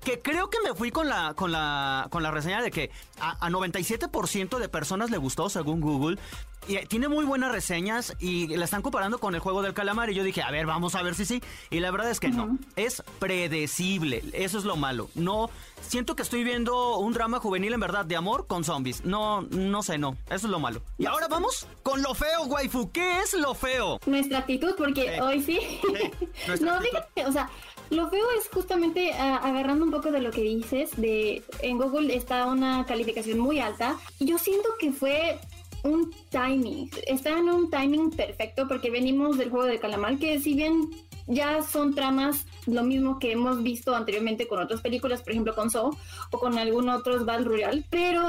que 0.02 0.20
creo 0.20 0.50
que 0.50 0.58
me 0.64 0.74
fui 0.74 0.90
con 0.90 1.08
la, 1.08 1.34
con 1.34 1.52
la, 1.52 2.06
con 2.10 2.22
la 2.22 2.30
reseña 2.30 2.62
de 2.62 2.70
que 2.70 2.90
a, 3.20 3.44
a 3.44 3.50
97% 3.50 4.58
de 4.58 4.68
personas 4.68 5.10
le 5.10 5.18
gustó, 5.18 5.48
según 5.50 5.80
Google. 5.80 6.18
Y 6.66 6.76
tiene 6.86 7.08
muy 7.08 7.24
buenas 7.24 7.50
reseñas 7.50 8.14
y 8.18 8.48
la 8.56 8.64
están 8.64 8.82
comparando 8.82 9.18
con 9.18 9.34
el 9.34 9.40
juego 9.40 9.62
del 9.62 9.72
calamar. 9.72 10.10
Y 10.10 10.14
yo 10.14 10.22
dije, 10.22 10.42
a 10.42 10.50
ver, 10.50 10.66
vamos 10.66 10.94
a 10.96 11.02
ver 11.02 11.14
si 11.14 11.24
sí. 11.24 11.42
Y 11.70 11.80
la 11.80 11.90
verdad 11.90 12.10
es 12.10 12.20
que 12.20 12.28
no. 12.28 12.58
Es 12.76 13.02
predecible. 13.18 14.22
Eso 14.34 14.58
es 14.58 14.64
lo 14.64 14.76
malo. 14.76 15.08
No. 15.14 15.48
Siento 15.80 16.14
que 16.14 16.22
estoy 16.22 16.44
viendo 16.44 16.98
un 16.98 17.14
drama 17.14 17.38
juvenil 17.38 17.72
en 17.72 17.80
verdad 17.80 18.04
de 18.04 18.16
amor 18.16 18.46
con 18.46 18.64
zombies. 18.64 19.04
No, 19.04 19.42
no 19.42 19.82
sé, 19.82 19.96
no. 19.96 20.18
Eso 20.26 20.46
es 20.46 20.50
lo 20.50 20.60
malo. 20.60 20.82
Y 20.98 21.06
ahora 21.06 21.26
vamos 21.28 21.66
con 21.82 22.02
lo 22.02 22.14
feo, 22.14 22.42
waifu. 22.44 22.90
¿Qué 22.92 23.20
es 23.20 23.32
lo 23.32 23.54
feo? 23.54 23.98
Nuestra 24.04 24.38
actitud, 24.40 24.74
porque 24.76 25.20
hoy 25.22 25.40
sí. 25.42 25.58
no, 26.60 26.80
fíjate, 26.80 27.24
o 27.24 27.32
sea, 27.32 27.48
lo 27.90 28.08
feo 28.10 28.24
es 28.38 28.48
justamente 28.48 29.12
ah, 29.12 29.36
agarrando 29.42 29.84
un 29.84 29.90
poco 29.90 30.10
de 30.10 30.20
lo 30.20 30.30
que 30.30 30.42
dices, 30.42 30.90
de 30.96 31.42
en 31.62 31.78
Google 31.78 32.14
está 32.14 32.46
una 32.46 32.84
calificación 32.86 33.38
muy 33.38 33.60
alta. 33.60 33.98
Yo 34.20 34.38
siento 34.38 34.68
que 34.78 34.92
fue 34.92 35.38
un 35.84 36.12
timing, 36.30 36.90
está 37.06 37.38
en 37.38 37.48
un 37.48 37.70
timing 37.70 38.10
perfecto 38.10 38.66
porque 38.66 38.90
venimos 38.90 39.38
del 39.38 39.50
juego 39.50 39.66
de 39.66 39.78
calamar 39.78 40.18
que 40.18 40.40
si 40.40 40.54
bien 40.54 40.90
ya 41.26 41.62
son 41.62 41.94
tramas 41.94 42.46
lo 42.66 42.82
mismo 42.82 43.18
que 43.18 43.32
hemos 43.32 43.62
visto 43.62 43.94
anteriormente 43.94 44.48
con 44.48 44.60
otras 44.60 44.80
películas, 44.80 45.22
por 45.22 45.32
ejemplo 45.32 45.54
con 45.54 45.70
Saw 45.70 45.96
o 46.30 46.38
con 46.38 46.58
algún 46.58 46.88
otro 46.88 47.24
Battle 47.24 47.46
Royale, 47.46 47.84
pero 47.90 48.22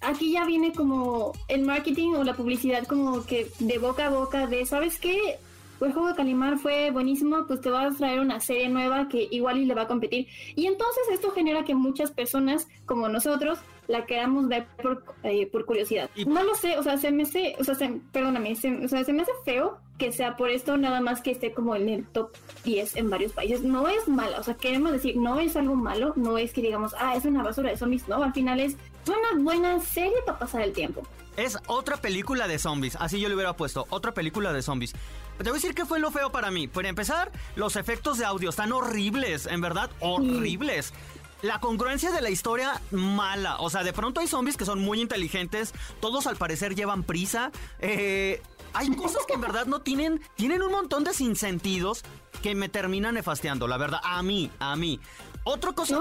aquí 0.00 0.32
ya 0.32 0.44
viene 0.44 0.72
como 0.72 1.32
el 1.48 1.62
marketing 1.62 2.14
o 2.14 2.24
la 2.24 2.34
publicidad 2.34 2.86
como 2.86 3.24
que 3.24 3.50
de 3.58 3.78
boca 3.78 4.06
a 4.06 4.10
boca 4.10 4.46
de, 4.46 4.66
¿sabes 4.66 4.98
qué? 4.98 5.38
El 5.88 5.92
juego 5.92 6.08
de 6.08 6.14
Calimar 6.14 6.58
fue 6.58 6.90
buenísimo, 6.90 7.46
pues 7.46 7.60
te 7.60 7.70
vas 7.70 7.94
a 7.94 7.98
traer 7.98 8.20
una 8.20 8.40
serie 8.40 8.68
nueva 8.68 9.08
que 9.08 9.28
igual 9.30 9.58
y 9.58 9.64
le 9.64 9.74
va 9.74 9.82
a 9.82 9.88
competir. 9.88 10.26
Y 10.54 10.66
entonces 10.66 11.02
esto 11.12 11.30
genera 11.30 11.64
que 11.64 11.74
muchas 11.74 12.10
personas 12.10 12.68
como 12.86 13.08
nosotros 13.08 13.58
la 13.88 14.06
queramos 14.06 14.48
ver 14.48 14.66
por, 14.82 15.04
eh, 15.24 15.46
por 15.46 15.64
curiosidad. 15.64 16.10
No 16.26 16.42
lo 16.44 16.54
sé, 16.54 16.78
o 16.78 16.82
sea, 16.82 16.96
se 16.96 17.10
me 17.10 17.24
hace, 17.24 17.56
o 17.58 17.64
sea, 17.64 17.76
perdóname, 18.12 18.52
o 18.52 18.88
sea, 18.88 19.04
se 19.04 19.12
me 19.12 19.22
hace 19.22 19.32
feo 19.44 19.78
que 19.98 20.12
sea 20.12 20.36
por 20.36 20.48
esto 20.48 20.76
nada 20.76 21.00
más 21.00 21.20
que 21.20 21.32
esté 21.32 21.52
como 21.52 21.76
en 21.76 21.88
el 21.88 22.06
top 22.06 22.30
10 22.64 22.96
en 22.96 23.10
varios 23.10 23.32
países. 23.32 23.62
No 23.62 23.88
es 23.88 24.08
malo, 24.08 24.36
o 24.38 24.42
sea, 24.42 24.54
queremos 24.54 24.92
decir, 24.92 25.16
no 25.16 25.40
es 25.40 25.56
algo 25.56 25.74
malo, 25.74 26.12
no 26.16 26.38
es 26.38 26.52
que 26.52 26.62
digamos, 26.62 26.94
ah, 26.98 27.14
es 27.16 27.24
una 27.24 27.42
basura 27.42 27.70
de 27.70 27.76
zombies, 27.76 28.08
no, 28.08 28.22
al 28.22 28.32
final 28.32 28.60
es 28.60 28.76
una 29.06 29.42
buena 29.42 29.80
serie 29.80 30.16
para 30.24 30.38
pasar 30.38 30.62
el 30.62 30.72
tiempo. 30.72 31.02
Es 31.36 31.58
otra 31.66 31.96
película 31.96 32.48
de 32.48 32.58
zombies, 32.58 32.96
así 32.96 33.20
yo 33.20 33.28
le 33.28 33.34
hubiera 33.34 33.54
puesto, 33.54 33.86
otra 33.90 34.12
película 34.12 34.52
de 34.52 34.62
zombies. 34.62 34.94
Te 35.42 35.44
voy 35.44 35.52
a 35.52 35.60
decir 35.62 35.74
qué 35.74 35.86
fue 35.86 35.98
lo 36.00 36.10
feo 36.10 36.30
para 36.30 36.50
mí. 36.50 36.68
Por 36.68 36.84
empezar, 36.84 37.32
los 37.56 37.76
efectos 37.76 38.18
de 38.18 38.26
audio 38.26 38.50
están 38.50 38.72
horribles, 38.72 39.46
en 39.46 39.62
verdad, 39.62 39.90
horribles. 40.00 40.92
La 41.40 41.58
congruencia 41.60 42.10
de 42.10 42.20
la 42.20 42.28
historia 42.28 42.78
mala. 42.90 43.56
O 43.60 43.70
sea, 43.70 43.82
de 43.82 43.94
pronto 43.94 44.20
hay 44.20 44.26
zombies 44.26 44.58
que 44.58 44.66
son 44.66 44.80
muy 44.80 45.00
inteligentes. 45.00 45.72
Todos 46.00 46.26
al 46.26 46.36
parecer 46.36 46.74
llevan 46.74 47.04
prisa. 47.04 47.50
Eh, 47.78 48.42
hay 48.74 48.94
cosas 48.94 49.24
que 49.26 49.32
en 49.32 49.40
verdad 49.40 49.64
no 49.64 49.80
tienen. 49.80 50.20
Tienen 50.34 50.60
un 50.60 50.72
montón 50.72 51.04
de 51.04 51.14
sinsentidos 51.14 52.02
que 52.42 52.54
me 52.54 52.68
terminan 52.68 53.14
nefasteando, 53.14 53.66
la 53.66 53.78
verdad. 53.78 54.00
A 54.04 54.22
mí, 54.22 54.50
a 54.58 54.76
mí. 54.76 55.00
Otra 55.44 55.72
cosa 55.72 56.00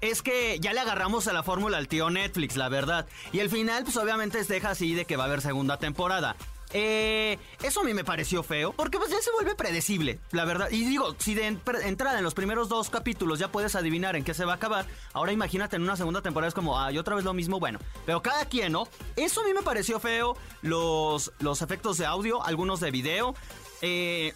es 0.00 0.22
que 0.22 0.58
ya 0.60 0.72
le 0.72 0.80
agarramos 0.80 1.28
a 1.28 1.32
la 1.32 1.44
fórmula 1.44 1.78
al 1.78 1.86
tío 1.86 2.10
Netflix, 2.10 2.56
la 2.56 2.68
verdad. 2.68 3.06
Y 3.32 3.38
el 3.38 3.48
final, 3.48 3.84
pues 3.84 3.96
obviamente 3.96 4.42
deja 4.42 4.70
así 4.70 4.94
de 4.94 5.04
que 5.04 5.16
va 5.16 5.24
a 5.24 5.26
haber 5.28 5.40
segunda 5.40 5.78
temporada. 5.78 6.34
Eh, 6.72 7.38
eso 7.62 7.80
a 7.80 7.84
mí 7.84 7.94
me 7.94 8.04
pareció 8.04 8.42
feo, 8.42 8.72
porque 8.72 8.98
pues 8.98 9.10
ya 9.10 9.20
se 9.20 9.30
vuelve 9.32 9.54
predecible, 9.54 10.18
la 10.32 10.44
verdad. 10.44 10.68
Y 10.70 10.84
digo, 10.84 11.14
si 11.18 11.34
de 11.34 11.46
entrada 11.46 12.18
en 12.18 12.24
los 12.24 12.34
primeros 12.34 12.68
dos 12.68 12.90
capítulos 12.90 13.38
ya 13.38 13.48
puedes 13.48 13.74
adivinar 13.76 14.16
en 14.16 14.24
qué 14.24 14.34
se 14.34 14.44
va 14.44 14.52
a 14.52 14.56
acabar, 14.56 14.86
ahora 15.12 15.32
imagínate 15.32 15.76
en 15.76 15.82
una 15.82 15.96
segunda 15.96 16.22
temporada 16.22 16.48
es 16.48 16.54
como, 16.54 16.78
ay, 16.78 16.98
otra 16.98 17.14
vez 17.14 17.24
lo 17.24 17.34
mismo, 17.34 17.60
bueno. 17.60 17.78
Pero 18.04 18.22
cada 18.22 18.44
quien, 18.46 18.72
¿no? 18.72 18.88
Eso 19.14 19.40
a 19.40 19.44
mí 19.44 19.54
me 19.54 19.62
pareció 19.62 20.00
feo, 20.00 20.36
los, 20.62 21.32
los 21.38 21.62
efectos 21.62 21.98
de 21.98 22.06
audio, 22.06 22.42
algunos 22.42 22.80
de 22.80 22.90
video, 22.90 23.34
eh, 23.82 24.34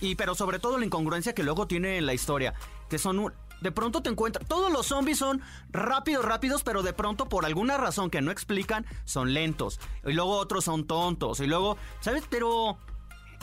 y, 0.00 0.14
pero 0.14 0.34
sobre 0.34 0.58
todo 0.58 0.78
la 0.78 0.84
incongruencia 0.84 1.34
que 1.34 1.42
luego 1.42 1.66
tiene 1.66 1.98
en 1.98 2.06
la 2.06 2.14
historia, 2.14 2.54
que 2.88 2.98
son 2.98 3.32
de 3.62 3.72
pronto 3.72 4.02
te 4.02 4.10
encuentras. 4.10 4.46
Todos 4.46 4.72
los 4.72 4.86
zombies 4.86 5.18
son 5.18 5.40
rápidos, 5.70 6.24
rápidos, 6.24 6.62
pero 6.62 6.82
de 6.82 6.92
pronto, 6.92 7.28
por 7.28 7.46
alguna 7.46 7.76
razón 7.76 8.10
que 8.10 8.20
no 8.20 8.30
explican, 8.30 8.84
son 9.04 9.32
lentos. 9.32 9.80
Y 10.04 10.12
luego 10.12 10.36
otros 10.36 10.64
son 10.64 10.86
tontos. 10.86 11.40
Y 11.40 11.46
luego, 11.46 11.76
¿sabes? 12.00 12.24
Pero. 12.28 12.78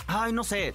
Ay, 0.07 0.31
no 0.31 0.43
sé. 0.43 0.73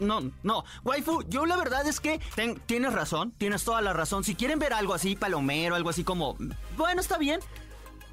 No, 0.00 0.20
no. 0.42 0.64
Waifu, 0.84 1.22
yo 1.28 1.46
la 1.46 1.56
verdad 1.56 1.86
es 1.86 2.00
que 2.00 2.20
tienes 2.66 2.92
razón. 2.92 3.32
Tienes 3.38 3.64
toda 3.64 3.80
la 3.80 3.92
razón. 3.92 4.24
Si 4.24 4.34
quieren 4.34 4.58
ver 4.58 4.72
algo 4.72 4.94
así, 4.94 5.16
palomero, 5.16 5.74
algo 5.74 5.90
así 5.90 6.04
como. 6.04 6.36
Bueno, 6.76 7.00
está 7.00 7.18
bien 7.18 7.40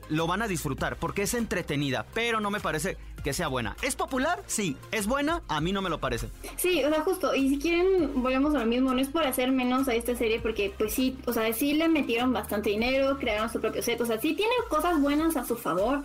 lo 0.09 0.27
van 0.27 0.41
a 0.41 0.47
disfrutar 0.47 0.97
porque 0.97 1.23
es 1.23 1.33
entretenida, 1.33 2.05
pero 2.13 2.39
no 2.39 2.49
me 2.49 2.59
parece 2.59 2.97
que 3.21 3.33
sea 3.33 3.47
buena. 3.47 3.75
¿Es 3.81 3.95
popular? 3.95 4.41
Sí. 4.47 4.77
¿Es 4.91 5.07
buena? 5.07 5.41
A 5.47 5.61
mí 5.61 5.71
no 5.71 5.81
me 5.81 5.89
lo 5.89 5.99
parece. 5.99 6.29
Sí, 6.57 6.83
o 6.83 6.89
sea, 6.89 7.01
justo. 7.01 7.35
Y 7.35 7.49
si 7.49 7.59
quieren, 7.59 8.21
volvemos 8.21 8.55
a 8.55 8.59
lo 8.59 8.65
mismo. 8.65 8.93
No 8.93 8.99
es 8.99 9.07
por 9.07 9.25
hacer 9.25 9.51
menos 9.51 9.87
a 9.87 9.95
esta 9.95 10.15
serie 10.15 10.39
porque, 10.39 10.73
pues 10.77 10.93
sí, 10.93 11.17
o 11.25 11.33
sea, 11.33 11.51
sí 11.53 11.73
le 11.73 11.87
metieron 11.87 12.33
bastante 12.33 12.69
dinero, 12.69 13.17
crearon 13.19 13.49
su 13.49 13.59
propio 13.59 13.81
set. 13.81 13.99
O 14.01 14.05
sea, 14.05 14.19
sí 14.19 14.33
tiene 14.33 14.53
cosas 14.69 15.01
buenas 15.01 15.35
a 15.37 15.45
su 15.45 15.55
favor. 15.55 16.03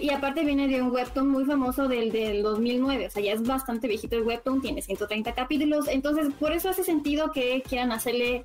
y 0.00 0.10
aparte 0.10 0.44
viene 0.44 0.68
de 0.68 0.80
un 0.80 0.92
webtoon 0.92 1.28
muy 1.28 1.44
famoso 1.44 1.88
del, 1.88 2.12
del 2.12 2.42
2009, 2.44 3.08
o 3.08 3.10
sea, 3.10 3.20
ya 3.20 3.32
es 3.32 3.42
bastante 3.42 3.88
viejito 3.88 4.14
el 4.14 4.22
webtoon, 4.22 4.60
tiene 4.60 4.80
130 4.80 5.34
capítulos, 5.34 5.88
entonces 5.88 6.28
por 6.38 6.52
eso 6.52 6.68
hace 6.68 6.84
sentido 6.84 7.32
que 7.32 7.64
quieran 7.68 7.90
hacerle 7.90 8.44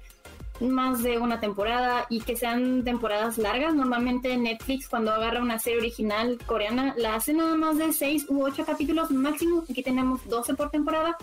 más 0.61 1.03
de 1.03 1.17
una 1.17 1.39
temporada 1.39 2.05
y 2.09 2.21
que 2.21 2.35
sean 2.35 2.83
temporadas 2.83 3.37
largas. 3.37 3.75
Normalmente 3.75 4.35
Netflix 4.37 4.87
cuando 4.87 5.11
agarra 5.11 5.41
una 5.41 5.59
serie 5.59 5.79
original 5.79 6.37
coreana 6.45 6.93
la 6.97 7.15
hace 7.15 7.33
nada 7.33 7.55
más 7.55 7.77
de 7.77 7.91
6 7.91 8.27
u 8.29 8.43
8 8.43 8.65
capítulos 8.65 9.11
máximo. 9.11 9.63
Aquí 9.69 9.83
tenemos 9.83 10.27
12 10.27 10.53
por 10.53 10.69
temporada. 10.69 11.17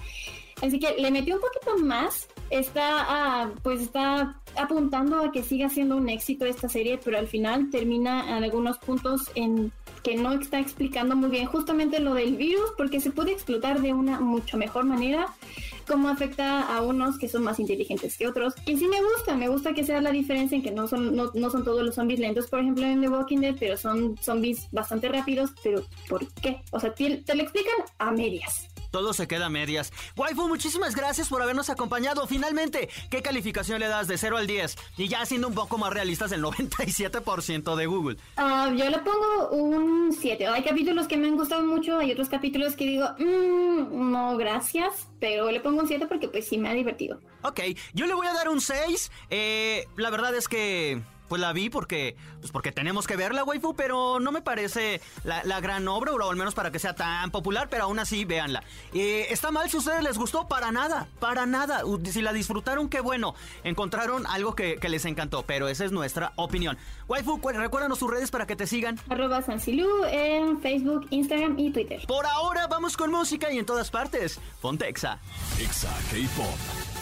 Así 0.63 0.79
que 0.79 0.95
le 0.99 1.11
metió 1.11 1.37
un 1.37 1.41
poquito 1.41 1.79
más. 1.79 2.29
Está, 2.51 3.05
ah, 3.09 3.51
pues 3.63 3.83
está 3.83 4.41
apuntando 4.57 5.19
a 5.19 5.33
que 5.33 5.43
siga 5.43 5.69
siendo 5.69 5.97
un 5.97 6.09
éxito 6.09 6.47
esta 6.47 6.69
serie, 6.69 6.99
pero 7.03 7.19
al 7.19 7.27
final 7.27 7.71
termina 7.71 8.37
en 8.37 8.43
algunos 8.43 8.79
puntos 8.79 9.31
en 9.35 9.71
que 10.03 10.17
no 10.17 10.33
está 10.33 10.59
explicando 10.59 11.15
muy 11.15 11.29
bien 11.29 11.47
justamente 11.47 12.01
lo 12.01 12.15
del 12.15 12.37
virus, 12.37 12.73
porque 12.77 13.01
se 13.01 13.11
puede 13.11 13.33
explotar 13.33 13.83
de 13.83 13.93
una 13.93 14.21
mucho 14.21 14.57
mejor 14.57 14.85
manera 14.85 15.27
cómo 15.87 16.09
afecta 16.09 16.61
a 16.75 16.83
unos 16.83 17.19
que 17.19 17.29
son 17.29 17.43
más 17.43 17.59
inteligentes 17.59 18.17
que 18.17 18.29
otros. 18.29 18.55
Y 18.67 18.77
sí 18.77 18.87
me 18.87 19.03
gusta, 19.03 19.35
me 19.37 19.49
gusta 19.49 19.73
que 19.73 19.85
sea 19.85 20.01
la 20.01 20.11
diferencia 20.11 20.57
en 20.57 20.63
que 20.63 20.71
no 20.71 20.87
son, 20.87 21.17
no, 21.17 21.31
no 21.35 21.51
son 21.51 21.65
todos 21.65 21.83
los 21.83 21.95
zombies 21.95 22.21
lentos, 22.21 22.47
por 22.47 22.61
ejemplo, 22.61 22.85
en 22.85 23.01
The 23.01 23.09
Walking 23.09 23.39
Dead, 23.39 23.57
pero 23.59 23.77
son 23.77 24.17
zombies 24.19 24.69
bastante 24.71 25.09
rápidos. 25.09 25.51
Pero 25.63 25.83
¿por 26.09 26.27
qué? 26.35 26.63
O 26.71 26.79
sea, 26.79 26.95
te, 26.95 27.17
te 27.19 27.35
lo 27.35 27.43
explican 27.43 27.75
a 27.99 28.11
medias. 28.13 28.69
Todo 28.99 29.13
se 29.13 29.29
queda 29.29 29.47
a 29.47 29.49
medias. 29.49 29.93
Waifu, 30.17 30.49
muchísimas 30.49 30.97
gracias 30.97 31.29
por 31.29 31.41
habernos 31.41 31.71
acompañado. 31.71 32.27
Finalmente, 32.27 32.89
¿qué 33.11 33.23
calificación 33.23 33.79
le 33.79 33.87
das 33.87 34.09
de 34.09 34.19
0 34.19 34.39
al 34.39 34.49
10? 34.49 34.75
Y 34.97 35.07
ya 35.07 35.25
siendo 35.25 35.47
un 35.47 35.55
poco 35.55 35.79
más 35.79 35.93
realistas, 35.93 36.33
el 36.33 36.43
97% 36.43 37.77
de 37.77 37.87
Google. 37.87 38.17
Uh, 38.37 38.75
yo 38.75 38.91
le 38.91 38.99
pongo 38.99 39.51
un 39.53 40.13
7. 40.13 40.49
Hay 40.49 40.65
capítulos 40.65 41.07
que 41.07 41.17
me 41.17 41.29
han 41.29 41.37
gustado 41.37 41.63
mucho, 41.63 41.97
hay 41.99 42.11
otros 42.11 42.29
capítulos 42.29 42.75
que 42.75 42.87
digo, 42.87 43.07
mmm, 43.21 44.11
no, 44.11 44.37
gracias. 44.37 45.07
Pero 45.21 45.49
le 45.53 45.61
pongo 45.61 45.83
un 45.83 45.87
7 45.87 46.09
porque 46.09 46.27
pues 46.27 46.49
sí 46.49 46.59
me 46.59 46.69
ha 46.69 46.75
divertido. 46.75 47.21
Ok, 47.43 47.61
yo 47.95 48.07
le 48.07 48.15
voy 48.15 48.27
a 48.27 48.33
dar 48.33 48.49
un 48.49 48.61
6. 48.61 49.13
Eh, 49.31 49.87
la 49.97 50.11
verdad 50.11 50.35
es 50.35 50.49
que 50.49 51.01
pues 51.29 51.41
la 51.41 51.53
vi 51.53 51.71
porque, 51.71 52.17
pues 52.41 52.53
porque 52.53 52.73
tenemos 52.73 53.07
que 53.07 53.17
verla, 53.17 53.45
waifu, 53.45 53.75
pero 53.75 54.21
no 54.21 54.33
me 54.33 54.43
parece 54.43 55.01
la, 55.25 55.61
gran 55.61 55.87
obra, 55.89 56.13
o 56.13 56.31
al 56.31 56.37
menos 56.37 56.55
para 56.55 56.71
que 56.71 56.79
sea 56.79 56.95
tan 56.95 57.31
popular, 57.31 57.69
pero 57.71 57.85
aún 57.85 57.99
así, 57.99 58.25
véanla. 58.25 58.63
Eh, 58.95 59.27
está 59.31 59.51
mal 59.51 59.69
si 59.69 59.77
a 59.77 59.81
ustedes 59.81 60.03
les 60.03 60.19
gustó, 60.19 60.49
para 60.49 60.73
nada, 60.73 61.09
para 61.21 61.47
nada. 61.47 61.83
Si 62.05 62.23
la 62.23 62.33
disfrutaron, 62.33 62.89
qué 62.89 63.01
bueno. 63.01 63.35
Encontraron 63.65 64.27
algo 64.27 64.55
que, 64.55 64.79
les 64.89 65.05
encantó, 65.05 65.43
pero 65.43 65.69
esa 65.69 65.85
es 65.85 65.93
nuestra 65.93 66.33
opinión. 66.37 66.79
Waifu, 67.09 67.39
recuérdanos 67.43 67.99
sus 67.99 68.11
redes 68.11 68.31
para 68.31 68.47
que 68.47 68.57
te 68.57 68.67
sigan. 68.67 68.99
Arroba 69.11 69.43
Sansilu 69.43 70.05
en 70.05 70.61
Facebook, 70.61 71.07
Instagram 71.11 71.59
y 71.59 71.71
Twitter. 71.71 72.01
Por 72.07 72.25
ahora 72.27 72.67
vamos 72.67 72.97
con 72.97 73.11
música 73.11 73.53
y 73.53 73.59
en 73.59 73.67
todas 73.67 73.91
partes. 73.91 74.41
Pontexa. 74.63 75.19
Exa 75.61 75.91
K-Pop. 76.11 76.98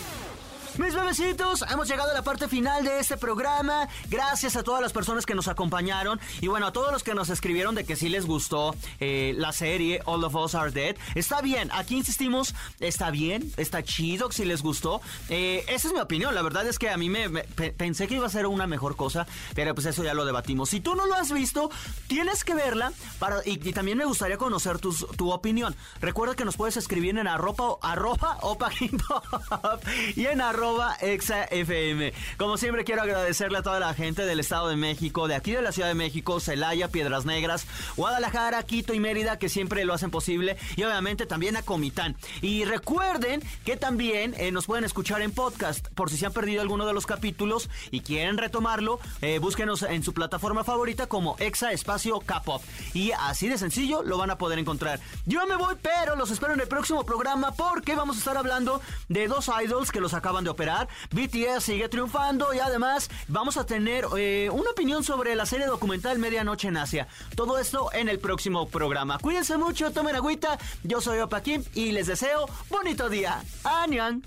Mis 0.78 0.94
bebecitos, 0.94 1.64
hemos 1.70 1.88
llegado 1.88 2.10
a 2.10 2.14
la 2.14 2.22
parte 2.22 2.48
final 2.48 2.84
de 2.84 2.98
este 2.98 3.16
programa. 3.16 3.88
Gracias 4.10 4.56
a 4.56 4.62
todas 4.62 4.82
las 4.82 4.92
personas 4.92 5.24
que 5.24 5.34
nos 5.34 5.48
acompañaron 5.48 6.20
y 6.42 6.48
bueno, 6.48 6.66
a 6.66 6.72
todos 6.72 6.92
los 6.92 7.02
que 7.02 7.14
nos 7.14 7.30
escribieron 7.30 7.74
de 7.74 7.84
que 7.84 7.96
sí 7.96 8.10
les 8.10 8.26
gustó 8.26 8.74
eh, 9.00 9.32
la 9.38 9.52
serie 9.52 10.02
All 10.04 10.22
of 10.22 10.34
Us 10.34 10.54
Are 10.54 10.70
Dead. 10.70 10.96
Está 11.14 11.40
bien, 11.40 11.70
aquí 11.72 11.96
insistimos, 11.96 12.54
está 12.78 13.10
bien, 13.10 13.50
está 13.56 13.82
chido 13.82 14.30
si 14.30 14.44
les 14.44 14.60
gustó. 14.60 15.00
Eh, 15.30 15.64
esa 15.68 15.88
es 15.88 15.94
mi 15.94 16.00
opinión, 16.00 16.34
la 16.34 16.42
verdad 16.42 16.66
es 16.66 16.78
que 16.78 16.90
a 16.90 16.98
mí 16.98 17.08
me, 17.08 17.30
pensé 17.30 18.06
que 18.06 18.16
iba 18.16 18.26
a 18.26 18.30
ser 18.30 18.46
una 18.46 18.66
mejor 18.66 18.96
cosa, 18.96 19.26
pero 19.54 19.74
pues 19.74 19.86
eso 19.86 20.04
ya 20.04 20.12
lo 20.12 20.26
debatimos. 20.26 20.68
Si 20.68 20.80
tú 20.80 20.94
no 20.94 21.06
lo 21.06 21.14
has 21.14 21.32
visto, 21.32 21.70
tienes 22.06 22.44
que 22.44 22.54
verla 22.54 22.92
para, 23.18 23.40
y, 23.46 23.56
también 23.72 23.96
me 23.96 24.04
gustaría 24.04 24.36
conocer 24.36 24.78
tu 24.78 25.30
opinión. 25.30 25.74
Recuerda 26.02 26.34
que 26.34 26.44
nos 26.44 26.56
puedes 26.58 26.76
escribir 26.76 27.16
en 27.16 27.26
arroba, 27.26 27.76
arroba 27.80 28.38
opa 28.42 28.70
y 30.16 30.26
en 30.26 30.40
arroba 30.66 30.96
FM. 31.00 32.12
Como 32.38 32.56
siempre 32.56 32.82
quiero 32.82 33.02
agradecerle 33.02 33.58
a 33.58 33.62
toda 33.62 33.78
la 33.78 33.94
gente 33.94 34.26
del 34.26 34.40
Estado 34.40 34.68
de 34.68 34.76
México, 34.76 35.28
de 35.28 35.36
aquí 35.36 35.52
de 35.52 35.62
la 35.62 35.70
Ciudad 35.70 35.88
de 35.88 35.94
México, 35.94 36.40
Celaya, 36.40 36.88
Piedras 36.88 37.24
Negras, 37.24 37.66
Guadalajara, 37.96 38.62
Quito 38.64 38.92
y 38.92 38.98
Mérida, 38.98 39.38
que 39.38 39.48
siempre 39.48 39.84
lo 39.84 39.94
hacen 39.94 40.10
posible, 40.10 40.56
y 40.74 40.82
obviamente 40.82 41.24
también 41.24 41.56
a 41.56 41.62
Comitán. 41.62 42.16
Y 42.42 42.64
recuerden 42.64 43.42
que 43.64 43.76
también 43.76 44.34
eh, 44.38 44.50
nos 44.50 44.66
pueden 44.66 44.84
escuchar 44.84 45.22
en 45.22 45.30
podcast, 45.30 45.86
por 45.90 46.10
si 46.10 46.16
se 46.16 46.26
han 46.26 46.32
perdido 46.32 46.62
alguno 46.62 46.84
de 46.84 46.94
los 46.94 47.06
capítulos 47.06 47.70
y 47.92 48.00
quieren 48.00 48.36
retomarlo, 48.36 48.98
eh, 49.22 49.38
búsquenos 49.38 49.82
en 49.82 50.02
su 50.02 50.14
plataforma 50.14 50.64
favorita 50.64 51.06
como 51.06 51.36
Exa 51.38 51.70
Espacio 51.70 52.18
K-Pop. 52.18 52.62
Y 52.92 53.12
así 53.12 53.48
de 53.48 53.56
sencillo 53.56 54.02
lo 54.02 54.18
van 54.18 54.30
a 54.30 54.38
poder 54.38 54.58
encontrar. 54.58 54.98
Yo 55.26 55.46
me 55.46 55.54
voy, 55.54 55.76
pero 55.80 56.16
los 56.16 56.32
espero 56.32 56.54
en 56.54 56.60
el 56.60 56.68
próximo 56.68 57.04
programa 57.04 57.52
porque 57.52 57.94
vamos 57.94 58.16
a 58.16 58.18
estar 58.18 58.36
hablando 58.36 58.80
de 59.08 59.28
dos 59.28 59.48
idols 59.62 59.92
que 59.92 60.00
los 60.00 60.12
acaban 60.12 60.42
de 60.42 60.55
BTS 60.56 61.62
sigue 61.62 61.88
triunfando 61.88 62.52
y 62.54 62.58
además 62.58 63.10
vamos 63.28 63.56
a 63.56 63.66
tener 63.66 64.06
eh, 64.16 64.48
una 64.50 64.70
opinión 64.70 65.04
sobre 65.04 65.34
la 65.34 65.46
serie 65.46 65.66
documental 65.66 66.18
Medianoche 66.18 66.68
en 66.68 66.76
Asia. 66.76 67.08
Todo 67.34 67.58
esto 67.58 67.90
en 67.92 68.08
el 68.08 68.18
próximo 68.18 68.68
programa. 68.68 69.18
Cuídense 69.18 69.56
mucho, 69.58 69.92
tomen 69.92 70.16
agüita. 70.16 70.58
Yo 70.82 71.00
soy 71.00 71.18
Opa 71.20 71.42
Kim 71.42 71.62
y 71.74 71.92
les 71.92 72.06
deseo 72.06 72.48
bonito 72.70 73.08
día. 73.08 73.42
¡Anian! 73.64 74.22